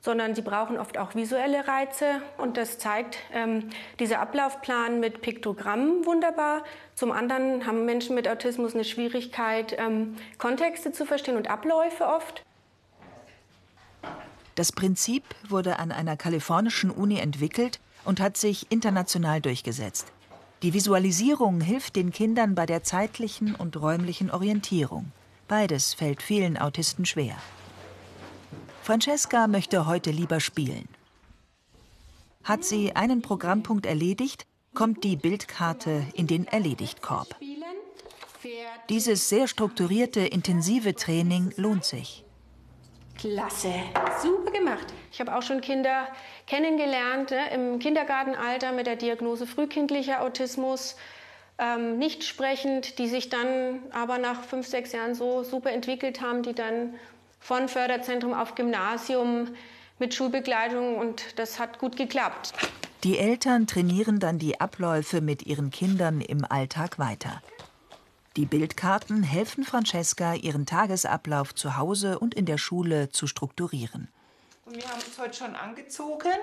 sondern 0.01 0.35
sie 0.35 0.43
brauchen 0.43 0.79
oft 0.79 0.99
auch 0.99 1.15
visuelle 1.15 1.67
Reize. 1.67 2.21
Und 2.37 2.57
das 2.57 2.79
zeigt 2.79 3.17
ähm, 3.33 3.71
dieser 3.99 4.21
Ablaufplan 4.21 5.01
mit 5.01 5.23
Piktogrammen 5.23 6.05
wunderbar. 6.05 6.63
Zum 6.95 7.11
anderen 7.11 7.67
haben 7.67 7.87
Menschen 7.87 8.15
mit 8.15 8.29
Autismus 8.29 8.75
eine 8.75 8.85
Schwierigkeit, 8.85 9.75
ähm, 9.79 10.17
Kontexte 10.39 10.93
zu 10.93 11.07
verstehen 11.07 11.37
und 11.37 11.49
Abläufe 11.49 12.07
oft. 12.07 12.43
Das 14.55 14.73
Prinzip 14.73 15.25
wurde 15.49 15.79
an 15.79 15.93
einer 15.93 16.17
kalifornischen 16.17 16.91
Uni 16.91 17.19
entwickelt 17.19 17.81
und 18.05 18.21
hat 18.21 18.37
sich 18.37 18.71
international 18.71 19.41
durchgesetzt. 19.41 20.07
Die 20.63 20.73
Visualisierung 20.73 21.61
hilft 21.61 21.97
den 21.97 22.13
Kindern 22.13 22.55
bei 22.55 22.65
der 22.65 22.83
zeitlichen 22.83 23.55
und 23.55 23.77
räumlichen 23.77 24.31
Orientierung. 24.31 25.13
Beides 25.49 25.95
fällt 25.95 26.23
vielen 26.23 26.59
Autisten 26.59 27.05
schwer. 27.07 27.37
Francesca 28.83 29.47
möchte 29.47 29.87
heute 29.87 30.11
lieber 30.11 30.41
spielen. 30.41 30.89
Hat 32.45 32.65
sie 32.65 32.95
einen 32.95 33.23
Programmpunkt 33.23 33.87
erledigt, 33.87 34.47
kommt 34.75 35.05
die 35.05 35.17
Bildkarte 35.17 36.05
in 36.15 36.27
den 36.27 36.47
Erledigtkorb. 36.47 37.37
Dieses 38.89 39.29
sehr 39.29 39.49
strukturierte, 39.49 40.21
intensive 40.21 40.95
Training 40.95 41.53
lohnt 41.57 41.85
sich. 41.85 42.25
Klasse, 43.19 43.73
super 44.23 44.51
gemacht. 44.51 44.87
Ich 45.11 45.21
habe 45.21 45.35
auch 45.35 45.43
schon 45.43 45.61
Kinder 45.61 46.07
kennengelernt 46.47 47.31
ne, 47.31 47.51
im 47.53 47.79
Kindergartenalter 47.79 48.73
mit 48.73 48.87
der 48.87 48.97
Diagnose 48.97 49.47
frühkindlicher 49.47 50.23
Autismus 50.23 50.97
ähm, 51.59 51.99
nicht 51.99 52.25
sprechend, 52.25 52.99
die 52.99 53.09
sich 53.09 53.29
dann 53.29 53.81
aber 53.93 54.19
nach 54.19 54.43
fünf, 54.43 54.67
sechs 54.67 54.93
Jahren 54.93 55.15
so 55.15 55.43
super 55.43 55.71
entwickelt 55.71 56.21
haben, 56.21 56.43
die 56.43 56.55
dann 56.55 56.95
von 57.41 57.69
Förderzentrum 57.69 58.35
auf 58.35 58.55
Gymnasium 58.55 59.49
mit 59.99 60.15
Schulbegleitung 60.15 60.97
und 60.99 61.39
das 61.39 61.59
hat 61.59 61.79
gut 61.79 61.97
geklappt. 61.97 62.53
Die 63.05 63.19
Eltern 63.19 63.67
trainieren 63.67 64.19
dann 64.19 64.39
die 64.39 64.61
Abläufe 64.61 65.21
mit 65.21 65.47
ihren 65.47 65.71
Kindern 65.71 66.21
im 66.21 66.45
Alltag 66.45 66.99
weiter. 66.99 67.41
Die 68.37 68.45
Bildkarten 68.45 69.23
helfen 69.23 69.65
Francesca, 69.65 70.35
ihren 70.35 70.67
Tagesablauf 70.67 71.55
zu 71.55 71.79
Hause 71.79 72.19
und 72.19 72.35
in 72.35 72.45
der 72.45 72.59
Schule 72.59 73.09
zu 73.09 73.27
strukturieren. 73.27 74.09
Und 74.67 74.77
wir 74.77 74.85
haben 74.85 75.01
uns 75.01 75.19
heute 75.19 75.35
schon 75.35 75.55
angezogen. 75.55 76.35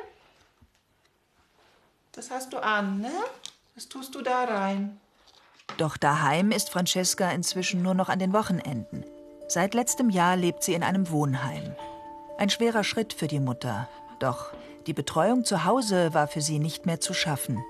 Das 2.13 2.31
hast 2.31 2.53
du 2.53 2.57
an, 2.57 3.01
ne? 3.01 3.11
Das 3.75 3.89
tust 3.89 4.15
du 4.15 4.21
da 4.21 4.45
rein. 4.45 4.99
Doch 5.77 5.97
daheim 5.97 6.51
ist 6.51 6.69
Francesca 6.69 7.31
inzwischen 7.31 7.81
nur 7.81 7.93
noch 7.93 8.09
an 8.09 8.19
den 8.19 8.33
Wochenenden. 8.33 9.05
Seit 9.47 9.73
letztem 9.73 10.09
Jahr 10.09 10.35
lebt 10.35 10.63
sie 10.63 10.73
in 10.73 10.83
einem 10.83 11.09
Wohnheim. 11.09 11.75
Ein 12.37 12.49
schwerer 12.49 12.83
Schritt 12.83 13.13
für 13.13 13.27
die 13.27 13.39
Mutter. 13.39 13.87
Doch 14.19 14.53
die 14.87 14.93
Betreuung 14.93 15.45
zu 15.45 15.65
Hause 15.65 16.13
war 16.13 16.27
für 16.27 16.41
sie 16.41 16.59
nicht 16.59 16.85
mehr 16.85 16.99
zu 16.99 17.13
schaffen. 17.13 17.63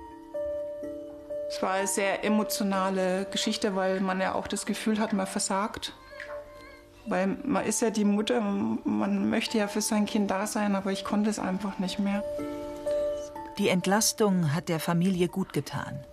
Es 1.49 1.61
war 1.61 1.73
eine 1.73 1.87
sehr 1.87 2.23
emotionale 2.23 3.25
Geschichte, 3.25 3.75
weil 3.75 3.99
man 3.99 4.19
ja 4.19 4.33
auch 4.33 4.47
das 4.47 4.65
Gefühl 4.65 4.99
hat, 4.99 5.13
man 5.13 5.27
versagt. 5.27 5.93
Weil 7.05 7.27
man 7.43 7.65
ist 7.65 7.81
ja 7.81 7.89
die 7.89 8.05
Mutter, 8.05 8.41
man 8.41 9.29
möchte 9.29 9.57
ja 9.57 9.67
für 9.67 9.81
sein 9.81 10.05
Kind 10.05 10.31
da 10.31 10.47
sein, 10.47 10.75
aber 10.75 10.91
ich 10.91 11.03
konnte 11.03 11.29
es 11.29 11.37
einfach 11.37 11.79
nicht 11.79 11.99
mehr. 11.99 12.23
Die 13.57 13.69
Entlastung 13.69 14.55
hat 14.55 14.69
der 14.69 14.79
Familie 14.79 15.27
gut 15.27 15.53
getan. 15.53 16.03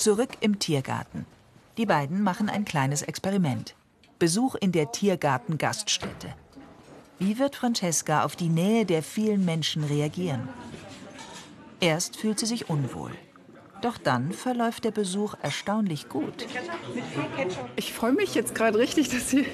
Zurück 0.00 0.30
im 0.40 0.58
Tiergarten. 0.58 1.26
Die 1.76 1.84
beiden 1.84 2.22
machen 2.22 2.48
ein 2.48 2.64
kleines 2.64 3.02
Experiment. 3.02 3.74
Besuch 4.18 4.54
in 4.54 4.72
der 4.72 4.92
Tiergarten-Gaststätte. 4.92 6.34
Wie 7.18 7.38
wird 7.38 7.54
Francesca 7.54 8.24
auf 8.24 8.34
die 8.34 8.48
Nähe 8.48 8.86
der 8.86 9.02
vielen 9.02 9.44
Menschen 9.44 9.84
reagieren? 9.84 10.48
Erst 11.80 12.16
fühlt 12.16 12.38
sie 12.38 12.46
sich 12.46 12.70
unwohl. 12.70 13.10
Doch 13.80 13.96
dann 13.96 14.32
verläuft 14.32 14.84
der 14.84 14.90
Besuch 14.90 15.34
erstaunlich 15.42 16.08
gut. 16.08 16.46
Ich 17.76 17.92
freue 17.94 18.12
mich 18.12 18.34
jetzt 18.34 18.54
gerade 18.54 18.78
richtig, 18.78 19.08
dass 19.08 19.30
sie, 19.30 19.46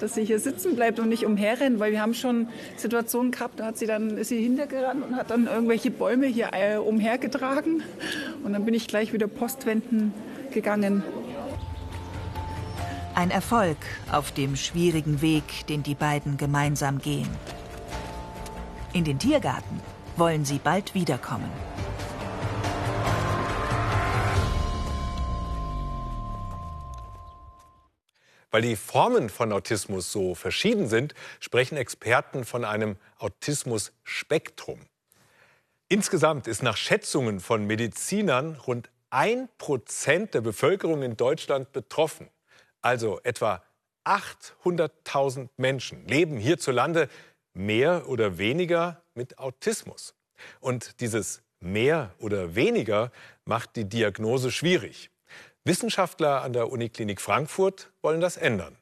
dass 0.00 0.14
sie 0.14 0.24
hier 0.24 0.40
sitzen 0.40 0.74
bleibt 0.74 0.98
und 0.98 1.08
nicht 1.08 1.24
umherrennt, 1.24 1.78
weil 1.78 1.92
wir 1.92 2.02
haben 2.02 2.14
schon 2.14 2.48
Situationen 2.76 3.30
gehabt, 3.30 3.60
da 3.60 3.66
hat 3.66 3.78
sie 3.78 3.86
dann, 3.86 4.16
ist 4.18 4.28
sie 4.28 4.42
hintergerannt 4.42 5.04
und 5.04 5.16
hat 5.16 5.30
dann 5.30 5.46
irgendwelche 5.46 5.92
Bäume 5.92 6.26
hier 6.26 6.50
äh, 6.52 6.76
umhergetragen. 6.76 7.84
Und 8.42 8.52
dann 8.52 8.64
bin 8.64 8.74
ich 8.74 8.88
gleich 8.88 9.12
wieder 9.12 9.28
Postwenden 9.28 10.12
gegangen. 10.50 11.04
Ein 13.14 13.30
Erfolg 13.30 13.78
auf 14.10 14.32
dem 14.32 14.56
schwierigen 14.56 15.22
Weg, 15.22 15.66
den 15.68 15.82
die 15.84 15.94
beiden 15.94 16.36
gemeinsam 16.36 16.98
gehen. 16.98 17.28
In 18.92 19.04
den 19.04 19.18
Tiergarten 19.18 19.80
wollen 20.16 20.44
sie 20.44 20.58
bald 20.58 20.94
wiederkommen. 20.94 21.67
Weil 28.50 28.62
die 28.62 28.76
Formen 28.76 29.28
von 29.28 29.52
Autismus 29.52 30.10
so 30.10 30.34
verschieden 30.34 30.88
sind, 30.88 31.14
sprechen 31.40 31.76
Experten 31.76 32.44
von 32.44 32.64
einem 32.64 32.96
Autismus-Spektrum. 33.18 34.80
Insgesamt 35.88 36.46
ist 36.46 36.62
nach 36.62 36.76
Schätzungen 36.76 37.40
von 37.40 37.66
Medizinern 37.66 38.56
rund 38.56 38.90
ein 39.10 39.48
Prozent 39.58 40.34
der 40.34 40.40
Bevölkerung 40.40 41.02
in 41.02 41.16
Deutschland 41.16 41.72
betroffen. 41.72 42.28
Also 42.82 43.20
etwa 43.22 43.62
800.000 44.04 45.48
Menschen 45.56 46.06
leben 46.06 46.38
hierzulande 46.38 47.08
mehr 47.54 48.08
oder 48.08 48.38
weniger 48.38 49.02
mit 49.14 49.38
Autismus. 49.38 50.14
Und 50.60 51.00
dieses 51.00 51.42
mehr 51.60 52.14
oder 52.18 52.54
weniger 52.54 53.10
macht 53.44 53.76
die 53.76 53.88
Diagnose 53.88 54.52
schwierig. 54.52 55.10
Wissenschaftler 55.68 56.42
an 56.42 56.54
der 56.54 56.72
Uniklinik 56.72 57.20
Frankfurt 57.20 57.92
wollen 58.00 58.22
das 58.22 58.38
ändern. 58.38 58.78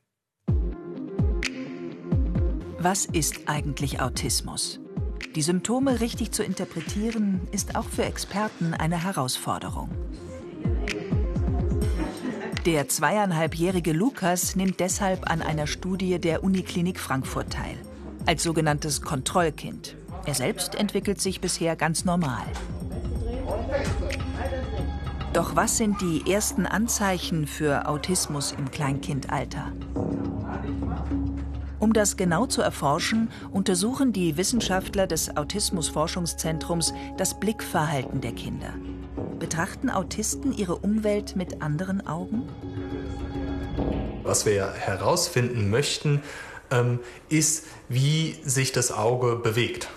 Was 2.78 3.06
ist 3.06 3.48
eigentlich 3.48 4.00
Autismus? 4.00 4.78
Die 5.34 5.42
Symptome 5.42 5.98
richtig 6.00 6.30
zu 6.30 6.44
interpretieren, 6.44 7.40
ist 7.50 7.74
auch 7.74 7.88
für 7.88 8.04
Experten 8.04 8.72
eine 8.72 9.02
Herausforderung. 9.02 9.90
Der 12.66 12.88
zweieinhalbjährige 12.88 13.92
Lukas 13.92 14.54
nimmt 14.54 14.78
deshalb 14.78 15.28
an 15.28 15.42
einer 15.42 15.66
Studie 15.66 16.20
der 16.20 16.44
Uniklinik 16.44 17.00
Frankfurt 17.00 17.52
teil, 17.52 17.78
als 18.26 18.44
sogenanntes 18.44 19.02
Kontrollkind. 19.02 19.96
Er 20.24 20.34
selbst 20.34 20.76
entwickelt 20.76 21.20
sich 21.20 21.40
bisher 21.40 21.74
ganz 21.74 22.04
normal. 22.04 22.46
Doch 25.36 25.54
was 25.54 25.76
sind 25.76 26.00
die 26.00 26.32
ersten 26.32 26.64
Anzeichen 26.64 27.46
für 27.46 27.86
Autismus 27.88 28.52
im 28.52 28.70
Kleinkindalter? 28.70 29.70
Um 31.78 31.92
das 31.92 32.16
genau 32.16 32.46
zu 32.46 32.62
erforschen, 32.62 33.28
untersuchen 33.52 34.14
die 34.14 34.38
Wissenschaftler 34.38 35.06
des 35.06 35.36
Autismusforschungszentrums 35.36 36.94
das 37.18 37.38
Blickverhalten 37.38 38.22
der 38.22 38.32
Kinder. 38.32 38.72
Betrachten 39.38 39.90
Autisten 39.90 40.56
ihre 40.56 40.76
Umwelt 40.76 41.36
mit 41.36 41.60
anderen 41.60 42.06
Augen? 42.06 42.48
Was 44.22 44.46
wir 44.46 44.72
herausfinden 44.72 45.68
möchten, 45.68 46.22
ähm, 46.70 46.98
ist, 47.28 47.66
wie 47.90 48.36
sich 48.42 48.72
das 48.72 48.90
Auge 48.90 49.36
bewegt. 49.36 49.90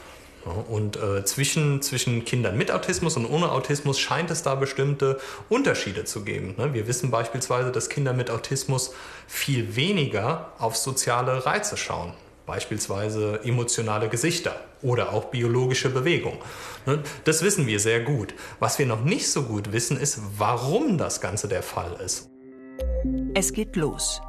Und 0.51 0.97
äh, 0.97 1.23
zwischen, 1.25 1.81
zwischen 1.81 2.25
Kindern 2.25 2.57
mit 2.57 2.71
Autismus 2.71 3.17
und 3.17 3.25
ohne 3.25 3.51
Autismus 3.51 3.99
scheint 3.99 4.31
es 4.31 4.43
da 4.43 4.55
bestimmte 4.55 5.19
Unterschiede 5.49 6.05
zu 6.05 6.23
geben. 6.23 6.55
Ne? 6.57 6.73
Wir 6.73 6.87
wissen 6.87 7.11
beispielsweise, 7.11 7.71
dass 7.71 7.89
Kinder 7.89 8.13
mit 8.13 8.29
Autismus 8.29 8.93
viel 9.27 9.75
weniger 9.75 10.53
auf 10.59 10.75
soziale 10.75 11.45
Reize 11.45 11.77
schauen. 11.77 12.13
Beispielsweise 12.45 13.41
emotionale 13.43 14.09
Gesichter 14.09 14.55
oder 14.81 15.13
auch 15.13 15.25
biologische 15.25 15.89
Bewegung. 15.89 16.39
Ne? 16.85 17.03
Das 17.23 17.43
wissen 17.43 17.67
wir 17.67 17.79
sehr 17.79 17.99
gut. 17.99 18.33
Was 18.59 18.79
wir 18.79 18.85
noch 18.85 19.03
nicht 19.03 19.29
so 19.29 19.43
gut 19.43 19.71
wissen, 19.71 19.99
ist, 19.99 20.19
warum 20.37 20.97
das 20.97 21.21
Ganze 21.21 21.47
der 21.47 21.61
Fall 21.61 21.95
ist. 22.03 22.29
Es 23.35 23.53
geht 23.53 23.75
los. 23.75 24.21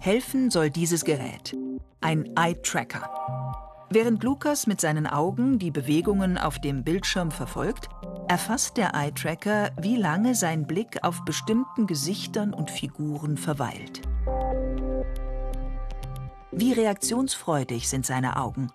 Helfen 0.00 0.50
soll 0.50 0.68
dieses 0.68 1.04
Gerät, 1.04 1.56
ein 2.00 2.28
Eye-Tracker. 2.36 3.51
Während 3.94 4.22
Lukas 4.22 4.66
mit 4.66 4.80
seinen 4.80 5.06
Augen 5.06 5.58
die 5.58 5.70
Bewegungen 5.70 6.38
auf 6.38 6.58
dem 6.58 6.82
Bildschirm 6.82 7.30
verfolgt, 7.30 7.90
erfasst 8.26 8.78
der 8.78 8.94
Eye-Tracker, 8.94 9.72
wie 9.78 9.96
lange 9.96 10.34
sein 10.34 10.66
Blick 10.66 11.04
auf 11.04 11.26
bestimmten 11.26 11.86
Gesichtern 11.86 12.54
und 12.54 12.70
Figuren 12.70 13.36
verweilt. 13.36 14.00
Wie 16.52 16.72
reaktionsfreudig 16.72 17.86
sind 17.86 18.06
seine 18.06 18.38
Augen? 18.38 18.72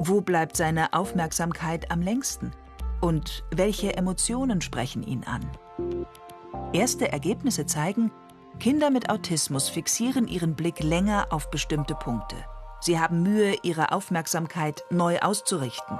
Wo 0.00 0.20
bleibt 0.20 0.54
seine 0.54 0.92
Aufmerksamkeit 0.92 1.90
am 1.90 2.02
längsten? 2.02 2.50
Und 3.00 3.44
welche 3.50 3.96
Emotionen 3.96 4.60
sprechen 4.60 5.02
ihn 5.02 5.24
an? 5.24 5.48
Erste 6.74 7.10
Ergebnisse 7.10 7.64
zeigen, 7.64 8.10
Kinder 8.60 8.90
mit 8.90 9.08
Autismus 9.08 9.70
fixieren 9.70 10.28
ihren 10.28 10.56
Blick 10.56 10.84
länger 10.84 11.28
auf 11.30 11.50
bestimmte 11.50 11.94
Punkte. 11.94 12.36
Sie 12.80 13.00
haben 13.00 13.22
Mühe, 13.22 13.56
ihre 13.62 13.92
Aufmerksamkeit 13.92 14.84
neu 14.90 15.18
auszurichten. 15.18 15.98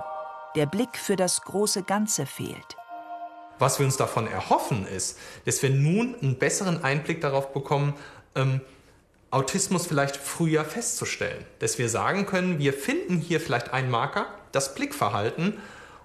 Der 0.54 0.66
Blick 0.66 0.96
für 0.96 1.16
das 1.16 1.42
große 1.42 1.82
Ganze 1.82 2.24
fehlt. 2.24 2.76
Was 3.58 3.80
wir 3.80 3.86
uns 3.86 3.96
davon 3.96 4.28
erhoffen, 4.28 4.86
ist, 4.86 5.18
dass 5.44 5.62
wir 5.62 5.70
nun 5.70 6.14
einen 6.22 6.38
besseren 6.38 6.84
Einblick 6.84 7.20
darauf 7.20 7.52
bekommen, 7.52 7.94
ähm, 8.36 8.60
Autismus 9.30 9.86
vielleicht 9.88 10.16
früher 10.16 10.64
festzustellen. 10.64 11.44
Dass 11.58 11.78
wir 11.78 11.88
sagen 11.88 12.26
können, 12.26 12.60
wir 12.60 12.72
finden 12.72 13.18
hier 13.18 13.40
vielleicht 13.40 13.72
einen 13.72 13.90
Marker, 13.90 14.26
das 14.52 14.74
Blickverhalten, 14.74 15.54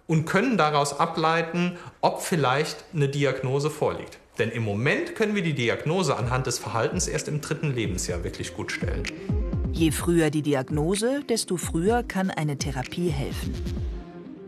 und 0.07 0.25
können 0.25 0.57
daraus 0.57 0.99
ableiten, 0.99 1.77
ob 2.01 2.21
vielleicht 2.21 2.83
eine 2.93 3.07
Diagnose 3.07 3.69
vorliegt. 3.69 4.17
Denn 4.39 4.49
im 4.49 4.63
Moment 4.63 5.15
können 5.15 5.35
wir 5.35 5.43
die 5.43 5.53
Diagnose 5.53 6.17
anhand 6.17 6.47
des 6.47 6.57
Verhaltens 6.59 7.07
erst 7.07 7.27
im 7.27 7.39
dritten 7.39 7.71
Lebensjahr 7.71 8.23
wirklich 8.23 8.53
gut 8.55 8.71
stellen. 8.71 9.03
Je 9.73 9.89
früher 9.89 10.29
die 10.29 10.43
Diagnose, 10.43 11.23
desto 11.27 11.57
früher 11.57 12.03
kann 12.03 12.29
eine 12.29 12.57
Therapie 12.57 13.09
helfen. 13.09 13.55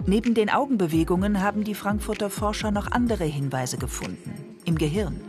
Neben 0.05 0.35
den 0.35 0.51
Augenbewegungen 0.51 1.41
haben 1.41 1.63
die 1.63 1.73
Frankfurter 1.73 2.29
Forscher 2.29 2.69
noch 2.69 2.91
andere 2.91 3.23
Hinweise 3.23 3.77
gefunden. 3.77 4.55
Im 4.65 4.77
Gehirn. 4.77 5.19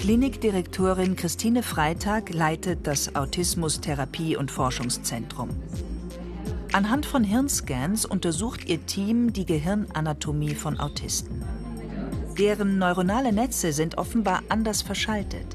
Klinikdirektorin 0.00 1.14
Christine 1.14 1.62
Freitag 1.62 2.32
leitet 2.32 2.86
das 2.86 3.14
Autismus-Therapie- 3.14 4.36
und 4.36 4.50
Forschungszentrum. 4.50 5.50
Anhand 6.72 7.04
von 7.04 7.24
Hirnscans 7.24 8.06
untersucht 8.06 8.66
ihr 8.66 8.86
Team 8.86 9.34
die 9.34 9.44
Gehirnanatomie 9.44 10.54
von 10.54 10.80
Autisten. 10.80 11.44
Deren 12.38 12.78
neuronale 12.78 13.30
Netze 13.34 13.72
sind 13.72 13.98
offenbar 13.98 14.42
anders 14.48 14.80
verschaltet. 14.80 15.46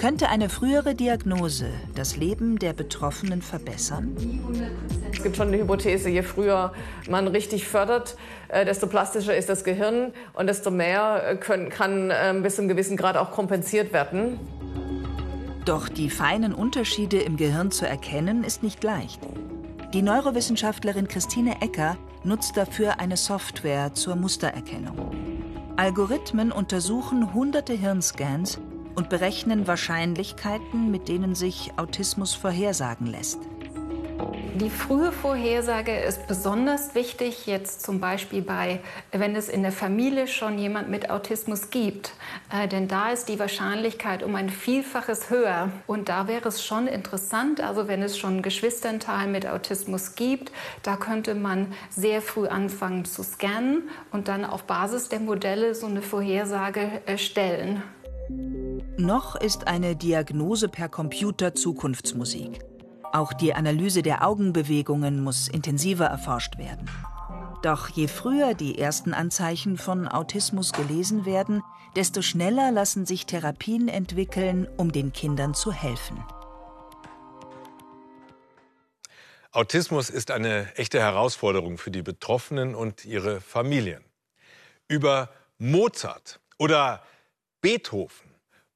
Könnte 0.00 0.30
eine 0.30 0.48
frühere 0.48 0.94
Diagnose 0.94 1.66
das 1.94 2.16
Leben 2.16 2.58
der 2.58 2.72
Betroffenen 2.72 3.42
verbessern? 3.42 4.16
Es 5.12 5.22
gibt 5.22 5.36
schon 5.36 5.48
eine 5.48 5.58
Hypothese, 5.58 6.08
je 6.08 6.22
früher 6.22 6.72
man 7.10 7.28
richtig 7.28 7.68
fördert, 7.68 8.16
äh, 8.48 8.64
desto 8.64 8.86
plastischer 8.86 9.36
ist 9.36 9.50
das 9.50 9.62
Gehirn 9.62 10.14
und 10.32 10.46
desto 10.46 10.70
mehr 10.70 11.22
äh, 11.28 11.36
können, 11.36 11.68
kann 11.68 12.10
ähm, 12.14 12.42
bis 12.42 12.54
zu 12.54 12.62
einem 12.62 12.70
gewissen 12.70 12.96
Grad 12.96 13.18
auch 13.18 13.30
kompensiert 13.30 13.92
werden. 13.92 14.40
Doch 15.66 15.90
die 15.90 16.08
feinen 16.08 16.54
Unterschiede 16.54 17.18
im 17.18 17.36
Gehirn 17.36 17.70
zu 17.70 17.86
erkennen, 17.86 18.42
ist 18.42 18.62
nicht 18.62 18.82
leicht. 18.82 19.20
Die 19.92 20.00
Neurowissenschaftlerin 20.00 21.08
Christine 21.08 21.60
Ecker 21.60 21.98
nutzt 22.24 22.56
dafür 22.56 23.00
eine 23.00 23.18
Software 23.18 23.92
zur 23.92 24.16
Mustererkennung. 24.16 25.14
Algorithmen 25.76 26.52
untersuchen 26.52 27.34
hunderte 27.34 27.74
Hirnscans 27.74 28.58
und 28.94 29.08
berechnen 29.08 29.66
Wahrscheinlichkeiten, 29.66 30.90
mit 30.90 31.08
denen 31.08 31.34
sich 31.34 31.72
Autismus 31.76 32.34
vorhersagen 32.34 33.06
lässt. 33.06 33.38
Die 34.54 34.68
frühe 34.68 35.10
Vorhersage 35.10 35.96
ist 35.96 36.26
besonders 36.26 36.94
wichtig, 36.94 37.46
jetzt 37.46 37.82
zum 37.82 38.00
Beispiel 38.00 38.42
bei, 38.42 38.80
wenn 39.10 39.34
es 39.34 39.48
in 39.48 39.62
der 39.62 39.72
Familie 39.72 40.26
schon 40.26 40.58
jemand 40.58 40.90
mit 40.90 41.08
Autismus 41.08 41.70
gibt. 41.70 42.12
Äh, 42.52 42.68
denn 42.68 42.86
da 42.86 43.10
ist 43.10 43.30
die 43.30 43.38
Wahrscheinlichkeit 43.38 44.22
um 44.22 44.34
ein 44.34 44.50
Vielfaches 44.50 45.30
höher. 45.30 45.70
Und 45.86 46.10
da 46.10 46.28
wäre 46.28 46.48
es 46.48 46.62
schon 46.62 46.88
interessant, 46.88 47.62
also 47.62 47.88
wenn 47.88 48.02
es 48.02 48.18
schon 48.18 48.42
Geschwisternteil 48.42 49.28
mit 49.28 49.46
Autismus 49.46 50.14
gibt, 50.14 50.52
da 50.82 50.96
könnte 50.96 51.34
man 51.34 51.72
sehr 51.88 52.20
früh 52.20 52.46
anfangen 52.46 53.06
zu 53.06 53.22
scannen 53.22 53.88
und 54.10 54.28
dann 54.28 54.44
auf 54.44 54.64
Basis 54.64 55.08
der 55.08 55.20
Modelle 55.20 55.74
so 55.74 55.86
eine 55.86 56.02
Vorhersage 56.02 57.00
erstellen. 57.06 57.82
Noch 59.00 59.34
ist 59.34 59.66
eine 59.66 59.96
Diagnose 59.96 60.68
per 60.68 60.90
Computer 60.90 61.54
Zukunftsmusik. 61.54 62.60
Auch 63.14 63.32
die 63.32 63.54
Analyse 63.54 64.02
der 64.02 64.26
Augenbewegungen 64.26 65.24
muss 65.24 65.48
intensiver 65.48 66.04
erforscht 66.04 66.58
werden. 66.58 66.90
Doch 67.62 67.88
je 67.88 68.08
früher 68.08 68.52
die 68.52 68.78
ersten 68.78 69.14
Anzeichen 69.14 69.78
von 69.78 70.06
Autismus 70.06 70.72
gelesen 70.72 71.24
werden, 71.24 71.62
desto 71.96 72.20
schneller 72.20 72.72
lassen 72.72 73.06
sich 73.06 73.24
Therapien 73.24 73.88
entwickeln, 73.88 74.68
um 74.76 74.92
den 74.92 75.14
Kindern 75.14 75.54
zu 75.54 75.72
helfen. 75.72 76.22
Autismus 79.50 80.10
ist 80.10 80.30
eine 80.30 80.76
echte 80.76 81.00
Herausforderung 81.00 81.78
für 81.78 81.90
die 81.90 82.02
Betroffenen 82.02 82.74
und 82.74 83.06
ihre 83.06 83.40
Familien. 83.40 84.04
Über 84.88 85.30
Mozart 85.56 86.38
oder 86.58 87.02
Beethoven 87.62 88.29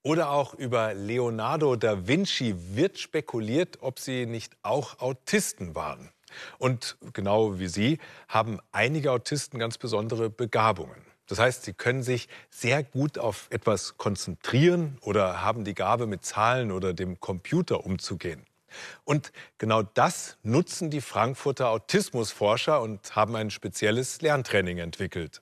oder 0.05 0.31
auch 0.31 0.55
über 0.55 0.95
Leonardo 0.95 1.75
da 1.75 2.07
Vinci 2.07 2.55
wird 2.77 2.99
spekuliert, 2.99 3.79
ob 3.81 3.99
sie 3.99 4.27
nicht 4.27 4.53
auch 4.63 5.01
Autisten 5.01 5.75
waren. 5.75 6.11
Und 6.59 6.97
genau 7.13 7.59
wie 7.59 7.69
Sie 7.69 7.99
haben 8.29 8.61
einige 8.71 9.11
Autisten 9.11 9.59
ganz 9.59 9.79
besondere 9.79 10.31
Begabungen. 10.31 11.05
Das 11.27 11.39
heißt, 11.39 11.65
sie 11.65 11.73
können 11.73 12.03
sich 12.03 12.29
sehr 12.51 12.83
gut 12.83 13.19
auf 13.19 13.47
etwas 13.51 13.97
konzentrieren 13.97 14.99
oder 15.01 15.41
haben 15.41 15.65
die 15.65 15.75
Gabe, 15.75 16.07
mit 16.07 16.25
Zahlen 16.25 16.71
oder 16.71 16.93
dem 16.93 17.19
Computer 17.19 17.87
umzugehen. 17.87 18.45
Und 19.05 19.33
genau 19.57 19.83
das 19.83 20.37
nutzen 20.43 20.91
die 20.91 21.01
Frankfurter 21.01 21.71
Autismusforscher 21.71 22.83
und 22.83 23.17
haben 23.17 23.37
ein 23.37 23.51
spezielles 23.51 24.21
Lerntraining 24.21 24.79
entwickelt. 24.79 25.41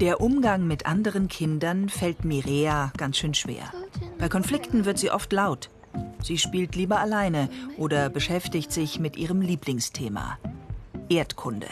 Der 0.00 0.22
Umgang 0.22 0.66
mit 0.66 0.86
anderen 0.86 1.28
Kindern 1.28 1.90
fällt 1.90 2.24
Mirea 2.24 2.90
ganz 2.96 3.18
schön 3.18 3.34
schwer. 3.34 3.70
Bei 4.18 4.30
Konflikten 4.30 4.86
wird 4.86 4.98
sie 4.98 5.10
oft 5.10 5.30
laut. 5.30 5.68
Sie 6.22 6.38
spielt 6.38 6.74
lieber 6.74 7.00
alleine 7.00 7.50
oder 7.76 8.08
beschäftigt 8.08 8.72
sich 8.72 8.98
mit 8.98 9.18
ihrem 9.18 9.42
Lieblingsthema 9.42 10.38
Erdkunde. 11.10 11.66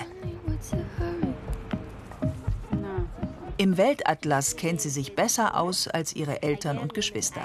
Im 3.56 3.78
Weltatlas 3.78 4.56
kennt 4.56 4.82
sie 4.82 4.90
sich 4.90 5.16
besser 5.16 5.58
aus 5.58 5.88
als 5.88 6.14
ihre 6.14 6.42
Eltern 6.42 6.78
und 6.78 6.92
Geschwister. 6.92 7.40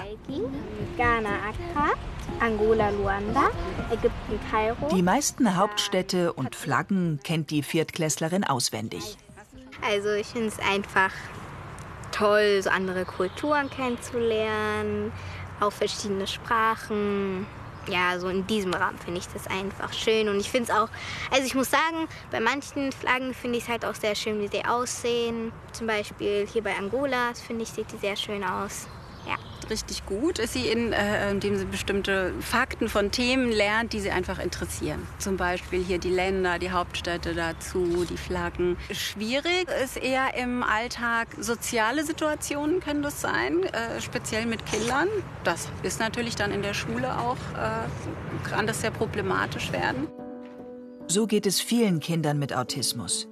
Die 4.92 5.02
meisten 5.02 5.56
Hauptstädte 5.56 6.32
und 6.34 6.54
Flaggen 6.54 7.20
kennt 7.24 7.50
die 7.50 7.62
Viertklässlerin 7.62 8.44
auswendig. 8.44 9.16
Also 9.82 10.10
ich 10.10 10.28
finde 10.28 10.48
es 10.48 10.58
einfach 10.58 11.12
toll, 12.12 12.60
so 12.62 12.70
andere 12.70 13.04
Kulturen 13.04 13.68
kennenzulernen, 13.70 15.12
auch 15.60 15.72
verschiedene 15.72 16.26
Sprachen. 16.26 17.46
Ja, 17.86 18.18
so 18.18 18.28
in 18.28 18.46
diesem 18.46 18.72
Rahmen 18.72 18.98
finde 18.98 19.20
ich 19.20 19.28
das 19.28 19.46
einfach 19.46 19.92
schön. 19.92 20.28
Und 20.28 20.40
ich 20.40 20.50
finde 20.50 20.72
es 20.72 20.78
auch, 20.78 20.88
also 21.30 21.44
ich 21.44 21.54
muss 21.54 21.70
sagen, 21.70 22.08
bei 22.30 22.40
manchen 22.40 22.92
Flaggen 22.92 23.34
finde 23.34 23.58
ich 23.58 23.64
es 23.64 23.68
halt 23.68 23.84
auch 23.84 23.94
sehr 23.94 24.14
schön, 24.14 24.40
wie 24.40 24.48
sie 24.48 24.64
aussehen. 24.64 25.52
Zum 25.72 25.86
Beispiel 25.86 26.46
hier 26.50 26.62
bei 26.62 26.74
Angola, 26.76 27.34
finde 27.34 27.64
ich, 27.64 27.70
sieht 27.70 27.92
die 27.92 27.98
sehr 27.98 28.16
schön 28.16 28.42
aus. 28.42 28.88
Richtig 29.70 30.04
gut 30.06 30.38
ist 30.38 30.52
sie, 30.52 30.68
in, 30.68 30.92
äh, 30.92 31.30
indem 31.30 31.56
sie 31.56 31.64
bestimmte 31.64 32.32
Fakten 32.40 32.88
von 32.88 33.10
Themen 33.10 33.50
lernt, 33.50 33.92
die 33.92 34.00
sie 34.00 34.10
einfach 34.10 34.38
interessieren. 34.38 35.06
Zum 35.18 35.36
Beispiel 35.36 35.82
hier 35.82 35.98
die 35.98 36.10
Länder, 36.10 36.58
die 36.58 36.70
Hauptstädte 36.70 37.34
dazu, 37.34 38.04
die 38.08 38.16
Flaggen. 38.16 38.76
Schwierig 38.90 39.68
ist 39.82 39.96
eher 39.96 40.34
im 40.36 40.62
Alltag 40.62 41.28
soziale 41.40 42.04
Situationen 42.04 42.80
können 42.80 43.02
das 43.02 43.20
sein, 43.20 43.62
äh, 43.64 44.00
speziell 44.00 44.46
mit 44.46 44.66
Kindern. 44.66 45.08
Das 45.44 45.68
ist 45.82 46.00
natürlich 46.00 46.36
dann 46.36 46.52
in 46.52 46.62
der 46.62 46.74
Schule 46.74 47.18
auch, 47.18 47.36
äh, 47.56 48.48
kann 48.48 48.66
das 48.66 48.80
sehr 48.80 48.90
problematisch 48.90 49.72
werden. 49.72 50.08
So 51.06 51.26
geht 51.26 51.46
es 51.46 51.60
vielen 51.60 52.00
Kindern 52.00 52.38
mit 52.38 52.54
Autismus. 52.54 53.28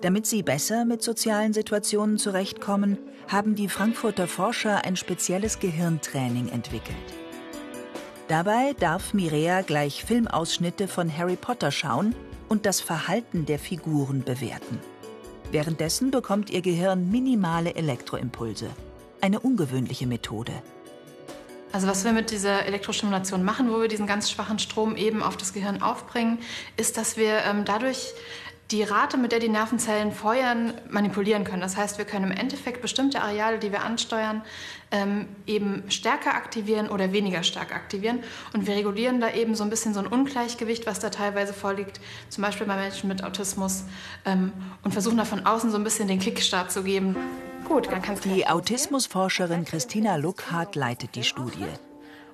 Damit 0.00 0.26
sie 0.26 0.42
besser 0.42 0.84
mit 0.84 1.02
sozialen 1.02 1.52
Situationen 1.52 2.18
zurechtkommen, 2.18 2.98
haben 3.28 3.54
die 3.54 3.68
Frankfurter 3.68 4.26
Forscher 4.26 4.84
ein 4.84 4.96
spezielles 4.96 5.58
Gehirntraining 5.58 6.48
entwickelt. 6.48 6.96
Dabei 8.28 8.74
darf 8.78 9.14
Mirea 9.14 9.62
gleich 9.62 10.04
Filmausschnitte 10.04 10.88
von 10.88 11.14
Harry 11.16 11.36
Potter 11.36 11.70
schauen 11.70 12.14
und 12.48 12.66
das 12.66 12.80
Verhalten 12.80 13.46
der 13.46 13.58
Figuren 13.58 14.22
bewerten. 14.22 14.78
Währenddessen 15.50 16.10
bekommt 16.10 16.50
ihr 16.50 16.62
Gehirn 16.62 17.10
minimale 17.10 17.74
Elektroimpulse. 17.74 18.70
eine 19.22 19.40
ungewöhnliche 19.40 20.06
Methode. 20.06 20.52
Also 21.72 21.86
was 21.86 22.04
wir 22.04 22.12
mit 22.12 22.30
dieser 22.30 22.66
Elektrostimulation 22.66 23.42
machen, 23.42 23.70
wo 23.70 23.80
wir 23.80 23.88
diesen 23.88 24.06
ganz 24.06 24.30
schwachen 24.30 24.58
Strom 24.58 24.96
eben 24.96 25.22
auf 25.22 25.38
das 25.38 25.54
Gehirn 25.54 25.80
aufbringen, 25.80 26.38
ist, 26.76 26.98
dass 26.98 27.16
wir 27.16 27.38
ähm, 27.44 27.64
dadurch 27.64 28.12
die 28.72 28.82
Rate, 28.82 29.18
mit 29.18 29.32
der 29.32 29.38
die 29.38 29.48
Nervenzellen 29.50 30.12
feuern, 30.12 30.72
manipulieren 30.88 31.44
können. 31.44 31.60
Das 31.60 31.76
heißt, 31.76 31.98
wir 31.98 32.06
können 32.06 32.30
im 32.30 32.36
Endeffekt 32.36 32.80
bestimmte 32.80 33.20
Areale, 33.20 33.58
die 33.58 33.70
wir 33.70 33.82
ansteuern, 33.82 34.42
ähm, 34.90 35.28
eben 35.46 35.84
stärker 35.90 36.34
aktivieren 36.34 36.88
oder 36.88 37.12
weniger 37.12 37.42
stark 37.42 37.74
aktivieren. 37.74 38.20
Und 38.54 38.66
wir 38.66 38.74
regulieren 38.74 39.20
da 39.20 39.30
eben 39.30 39.54
so 39.54 39.62
ein 39.62 39.70
bisschen 39.70 39.92
so 39.92 40.00
ein 40.00 40.06
Ungleichgewicht, 40.06 40.86
was 40.86 40.98
da 41.00 41.10
teilweise 41.10 41.52
vorliegt, 41.52 42.00
zum 42.30 42.42
Beispiel 42.42 42.66
bei 42.66 42.76
Menschen 42.76 43.08
mit 43.08 43.22
Autismus, 43.22 43.84
ähm, 44.24 44.52
und 44.82 44.92
versuchen 44.92 45.18
da 45.18 45.24
von 45.24 45.44
außen 45.44 45.70
so 45.70 45.76
ein 45.76 45.84
bisschen 45.84 46.08
den 46.08 46.18
Kickstart 46.18 46.72
zu 46.72 46.82
geben. 46.82 47.16
Gut, 47.66 47.90
dann 47.92 48.02
kannst 48.02 48.24
Die 48.24 48.46
Autismusforscherin 48.46 49.64
Christina 49.64 50.16
Luckhart 50.16 50.74
leitet 50.74 51.14
die 51.14 51.24
Studie. 51.24 51.66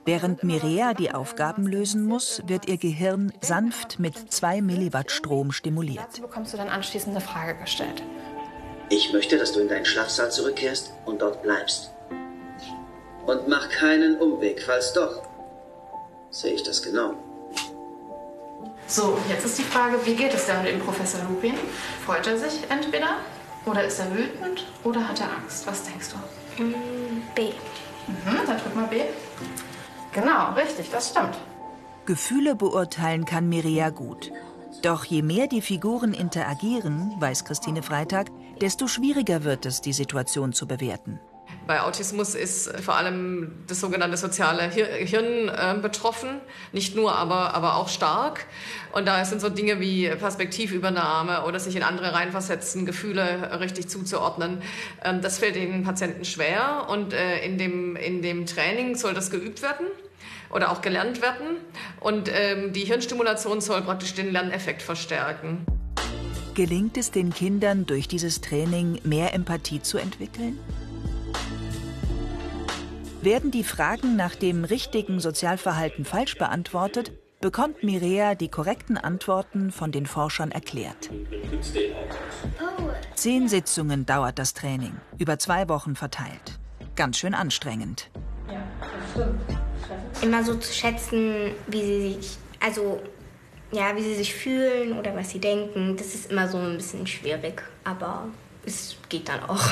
Während 0.09 0.42
Mirea 0.42 0.94
die 0.94 1.11
Aufgaben 1.11 1.66
lösen 1.66 2.03
muss, 2.03 2.40
wird 2.47 2.66
ihr 2.66 2.79
Gehirn 2.79 3.31
sanft 3.42 3.99
mit 3.99 4.33
2 4.33 4.62
Milliwatt 4.62 5.11
Strom 5.11 5.53
stimuliert. 5.53 6.03
Dazu 6.03 6.23
bekommst 6.23 6.55
du 6.55 6.57
dann 6.57 6.71
anschließend 6.71 7.14
eine 7.14 7.23
Frage 7.23 7.61
gestellt. 7.61 8.03
Ich 8.88 9.12
möchte, 9.12 9.37
dass 9.37 9.53
du 9.53 9.61
in 9.61 9.68
deinen 9.68 9.85
Schlafsaal 9.85 10.33
zurückkehrst 10.33 10.94
und 11.05 11.21
dort 11.21 11.42
bleibst. 11.42 11.90
Und 13.27 13.49
mach 13.49 13.68
keinen 13.68 14.16
Umweg, 14.16 14.62
falls 14.62 14.94
doch. 14.94 15.25
Sehe 16.31 16.55
ich 16.55 16.62
das 16.62 16.83
genau. 16.83 17.12
So, 18.87 19.18
jetzt 19.29 19.44
ist 19.44 19.59
die 19.59 19.62
Frage, 19.62 19.99
wie 20.07 20.14
geht 20.14 20.33
es 20.33 20.47
denn 20.47 20.62
mit 20.62 20.73
dem 20.73 20.81
Professor 20.81 21.21
Lupin? 21.29 21.53
Freut 22.07 22.27
er 22.27 22.38
sich 22.38 22.61
entweder 22.71 23.18
oder 23.66 23.85
ist 23.85 23.99
er 23.99 24.11
wütend 24.16 24.64
oder 24.85 25.07
hat 25.07 25.21
er 25.21 25.31
Angst? 25.37 25.66
Was 25.66 25.85
denkst 25.85 26.07
du? 26.57 26.64
B. 27.35 27.51
Mhm, 28.07 28.47
dann 28.47 28.57
drück 28.57 28.75
mal 28.75 28.87
B. 28.87 29.03
Genau, 30.20 30.52
richtig, 30.54 30.90
das 30.90 31.11
stimmt. 31.11 31.37
Gefühle 32.04 32.57
beurteilen 32.57 33.24
kann 33.24 33.48
Mirea 33.48 33.90
gut. 33.90 34.33
Doch 34.83 35.04
je 35.04 35.22
mehr 35.22 35.46
die 35.46 35.62
Figuren 35.62 36.12
interagieren, 36.12 37.14
weiß 37.20 37.44
Christine 37.44 37.83
Freitag, 37.83 38.28
desto 38.61 38.88
schwieriger 38.88 39.44
wird 39.44 39.64
es, 39.64 39.81
die 39.81 39.92
Situation 39.92 40.52
zu 40.52 40.66
bewerten. 40.66 41.20
Bei 41.68 41.83
Autismus 41.83 42.35
ist 42.35 42.81
vor 42.81 42.96
allem 42.96 43.64
das 43.66 43.81
sogenannte 43.81 44.16
soziale 44.16 44.62
Hirn 44.70 45.48
äh, 45.48 45.78
betroffen, 45.81 46.40
nicht 46.72 46.96
nur, 46.96 47.14
aber, 47.14 47.54
aber 47.54 47.76
auch 47.76 47.88
stark. 47.88 48.46
Und 48.92 49.07
da 49.07 49.24
sind 49.24 49.40
so 49.40 49.50
Dinge 49.50 49.78
wie 49.78 50.09
Perspektivübernahme 50.09 51.44
oder 51.44 51.61
sich 51.61 51.76
in 51.76 51.83
andere 51.83 52.14
reinversetzen, 52.14 52.87
Gefühle 52.87 53.61
richtig 53.61 53.88
zuzuordnen. 53.88 54.62
Ähm, 55.04 55.20
das 55.20 55.38
fällt 55.38 55.57
den 55.57 55.85
Patienten 55.85 56.24
schwer 56.24 56.87
und 56.88 57.12
äh, 57.12 57.44
in, 57.44 57.59
dem, 57.59 57.96
in 57.96 58.22
dem 58.22 58.46
Training 58.46 58.96
soll 58.96 59.14
das 59.14 59.31
geübt 59.31 59.61
werden 59.62 59.87
oder 60.50 60.70
auch 60.70 60.82
gelernt 60.82 61.22
werden. 61.22 61.58
Und 62.00 62.30
ähm, 62.32 62.72
die 62.72 62.84
Hirnstimulation 62.84 63.61
soll 63.61 63.82
praktisch 63.82 64.14
den 64.14 64.32
Lerneffekt 64.32 64.82
verstärken. 64.82 65.66
Gelingt 66.54 66.96
es 66.96 67.11
den 67.11 67.32
Kindern 67.32 67.87
durch 67.87 68.08
dieses 68.08 68.40
Training 68.40 69.00
mehr 69.04 69.32
Empathie 69.32 69.80
zu 69.80 69.98
entwickeln? 69.98 70.58
Werden 73.22 73.50
die 73.50 73.64
Fragen 73.64 74.16
nach 74.16 74.34
dem 74.34 74.64
richtigen 74.64 75.20
Sozialverhalten 75.20 76.04
falsch 76.04 76.37
beantwortet, 76.37 77.12
bekommt 77.40 77.82
Mirea 77.82 78.34
die 78.34 78.48
korrekten 78.48 78.96
Antworten 78.96 79.70
von 79.70 79.92
den 79.92 80.06
Forschern 80.06 80.50
erklärt. 80.50 81.11
Zehn 83.14 83.48
Sitzungen 83.48 84.06
dauert 84.06 84.38
das 84.38 84.54
Training, 84.54 84.96
über 85.18 85.38
zwei 85.38 85.68
Wochen 85.68 85.94
verteilt. 85.94 86.58
Ganz 86.96 87.18
schön 87.18 87.34
anstrengend. 87.34 88.11
Ja, 88.48 88.62
das 88.80 89.11
stimmt. 89.12 89.58
Immer 90.20 90.42
so 90.42 90.54
zu 90.57 90.72
schätzen, 90.72 91.52
wie 91.68 91.83
sie 91.83 92.14
sich, 92.14 92.37
also 92.61 93.00
ja, 93.70 93.94
wie 93.96 94.02
sie 94.02 94.14
sich 94.14 94.35
fühlen 94.35 94.98
oder 94.98 95.14
was 95.14 95.31
sie 95.31 95.38
denken, 95.38 95.96
das 95.96 96.14
ist 96.14 96.31
immer 96.31 96.48
so 96.48 96.59
ein 96.59 96.76
bisschen 96.76 97.07
schwierig, 97.07 97.62
aber 97.85 98.26
es 98.64 98.96
geht 99.09 99.28
dann 99.28 99.42
auch. 99.44 99.64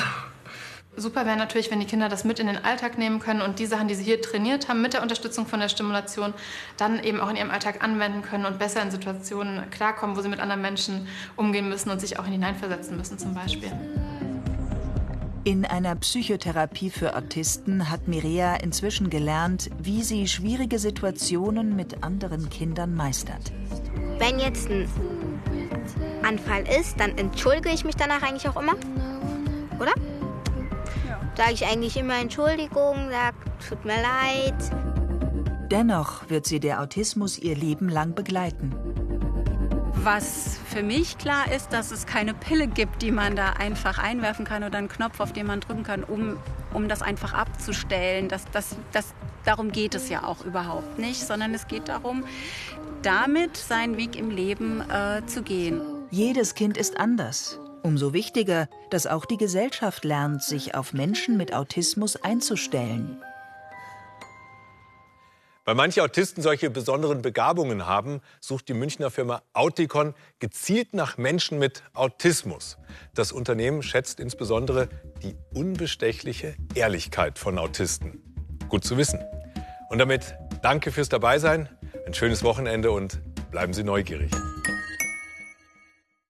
Super 0.99 1.27
wäre 1.27 1.37
natürlich, 1.37 1.69
wenn 1.69 1.79
die 1.79 1.85
Kinder 1.85 2.09
das 2.09 2.23
mit 2.23 2.39
in 2.39 2.47
den 2.47 2.57
Alltag 2.57 2.97
nehmen 2.97 3.19
können 3.19 3.41
und 3.41 3.59
die 3.59 3.67
Sachen, 3.67 3.87
die 3.87 3.93
sie 3.93 4.03
hier 4.03 4.19
trainiert 4.19 4.67
haben, 4.67 4.81
mit 4.81 4.93
der 4.93 5.03
Unterstützung 5.03 5.45
von 5.45 5.59
der 5.59 5.69
Stimulation, 5.69 6.33
dann 6.75 7.03
eben 7.03 7.19
auch 7.19 7.29
in 7.29 7.35
ihrem 7.35 7.51
Alltag 7.51 7.83
anwenden 7.83 8.23
können 8.23 8.45
und 8.45 8.57
besser 8.57 8.81
in 8.81 8.89
Situationen 8.89 9.69
klarkommen, 9.69 10.17
wo 10.17 10.21
sie 10.21 10.29
mit 10.29 10.39
anderen 10.39 10.61
Menschen 10.61 11.07
umgehen 11.35 11.69
müssen 11.69 11.91
und 11.91 12.01
sich 12.01 12.17
auch 12.17 12.25
hineinversetzen 12.25 12.97
müssen 12.97 13.19
zum 13.19 13.35
Beispiel. 13.35 13.71
In 15.47 15.63
einer 15.63 15.95
Psychotherapie 15.95 16.89
für 16.89 17.15
Autisten 17.15 17.89
hat 17.89 18.09
Mirea 18.09 18.55
inzwischen 18.55 19.09
gelernt, 19.09 19.69
wie 19.81 20.03
sie 20.03 20.27
schwierige 20.27 20.77
Situationen 20.77 21.73
mit 21.73 22.03
anderen 22.03 22.49
Kindern 22.49 22.93
meistert. 22.93 23.53
Wenn 24.17 24.39
jetzt 24.39 24.69
ein 24.69 24.89
Anfall 26.21 26.65
ist, 26.67 26.99
dann 26.99 27.17
entschuldige 27.17 27.69
ich 27.69 27.85
mich 27.85 27.95
danach 27.95 28.23
eigentlich 28.23 28.49
auch 28.49 28.61
immer, 28.61 28.75
oder? 29.79 29.93
sage 31.37 31.53
ich 31.53 31.65
eigentlich 31.65 31.95
immer 31.95 32.19
Entschuldigung, 32.19 33.09
sage, 33.09 33.37
tut 33.69 33.85
mir 33.85 34.01
leid. 34.01 35.71
Dennoch 35.71 36.29
wird 36.29 36.45
sie 36.45 36.59
der 36.59 36.81
Autismus 36.81 37.39
ihr 37.39 37.55
Leben 37.55 37.87
lang 37.87 38.13
begleiten. 38.15 38.75
Was 40.09 40.57
für 40.65 40.83
mich 40.83 41.17
klar 41.17 41.51
ist, 41.51 41.73
dass 41.73 41.91
es 41.91 42.05
keine 42.05 42.33
Pille 42.33 42.67
gibt, 42.67 43.01
die 43.01 43.11
man 43.11 43.35
da 43.35 43.49
einfach 43.49 43.97
einwerfen 43.97 44.45
kann 44.45 44.63
oder 44.63 44.77
einen 44.77 44.87
Knopf, 44.87 45.19
auf 45.19 45.33
den 45.33 45.45
man 45.45 45.59
drücken 45.59 45.83
kann, 45.83 46.05
um, 46.05 46.37
um 46.73 46.87
das 46.87 47.01
einfach 47.01 47.33
abzustellen. 47.33 48.29
Das, 48.29 48.45
das, 48.53 48.77
das, 48.93 49.13
darum 49.43 49.69
geht 49.69 49.95
es 49.95 50.07
ja 50.07 50.23
auch 50.23 50.45
überhaupt 50.45 50.97
nicht, 50.97 51.19
sondern 51.19 51.53
es 51.53 51.67
geht 51.67 51.89
darum, 51.89 52.23
damit 53.01 53.57
seinen 53.57 53.97
Weg 53.97 54.15
im 54.15 54.29
Leben 54.29 54.81
äh, 54.89 55.25
zu 55.25 55.41
gehen. 55.41 55.81
Jedes 56.09 56.55
Kind 56.55 56.77
ist 56.77 56.97
anders. 56.97 57.59
Umso 57.83 58.13
wichtiger, 58.13 58.69
dass 58.89 59.07
auch 59.07 59.25
die 59.25 59.35
Gesellschaft 59.35 60.05
lernt, 60.05 60.41
sich 60.41 60.73
auf 60.73 60.93
Menschen 60.93 61.35
mit 61.35 61.53
Autismus 61.53 62.15
einzustellen. 62.15 63.21
Weil 65.67 65.75
manche 65.75 66.01
Autisten 66.01 66.41
solche 66.41 66.69
besonderen 66.69 67.21
Begabungen 67.21 67.85
haben, 67.85 68.21
sucht 68.39 68.69
die 68.69 68.73
Münchner 68.73 69.11
Firma 69.11 69.41
Auticon 69.51 70.13
gezielt 70.39 70.93
nach 70.93 71.17
Menschen 71.17 71.59
mit 71.59 71.83
Autismus. 71.93 72.77
Das 73.13 73.33
Unternehmen 73.33 73.83
schätzt 73.83 74.21
insbesondere 74.21 74.87
die 75.21 75.35
unbestechliche 75.53 76.55
Ehrlichkeit 76.73 77.37
von 77.37 77.57
Autisten. 77.57 78.23
Gut 78.69 78.85
zu 78.85 78.95
wissen. 78.95 79.19
Und 79.89 79.97
damit 79.97 80.35
danke 80.61 80.93
fürs 80.93 81.09
Dabeisein, 81.09 81.67
ein 82.05 82.13
schönes 82.13 82.43
Wochenende 82.43 82.91
und 82.91 83.19
bleiben 83.51 83.73
Sie 83.73 83.83
neugierig. 83.83 84.31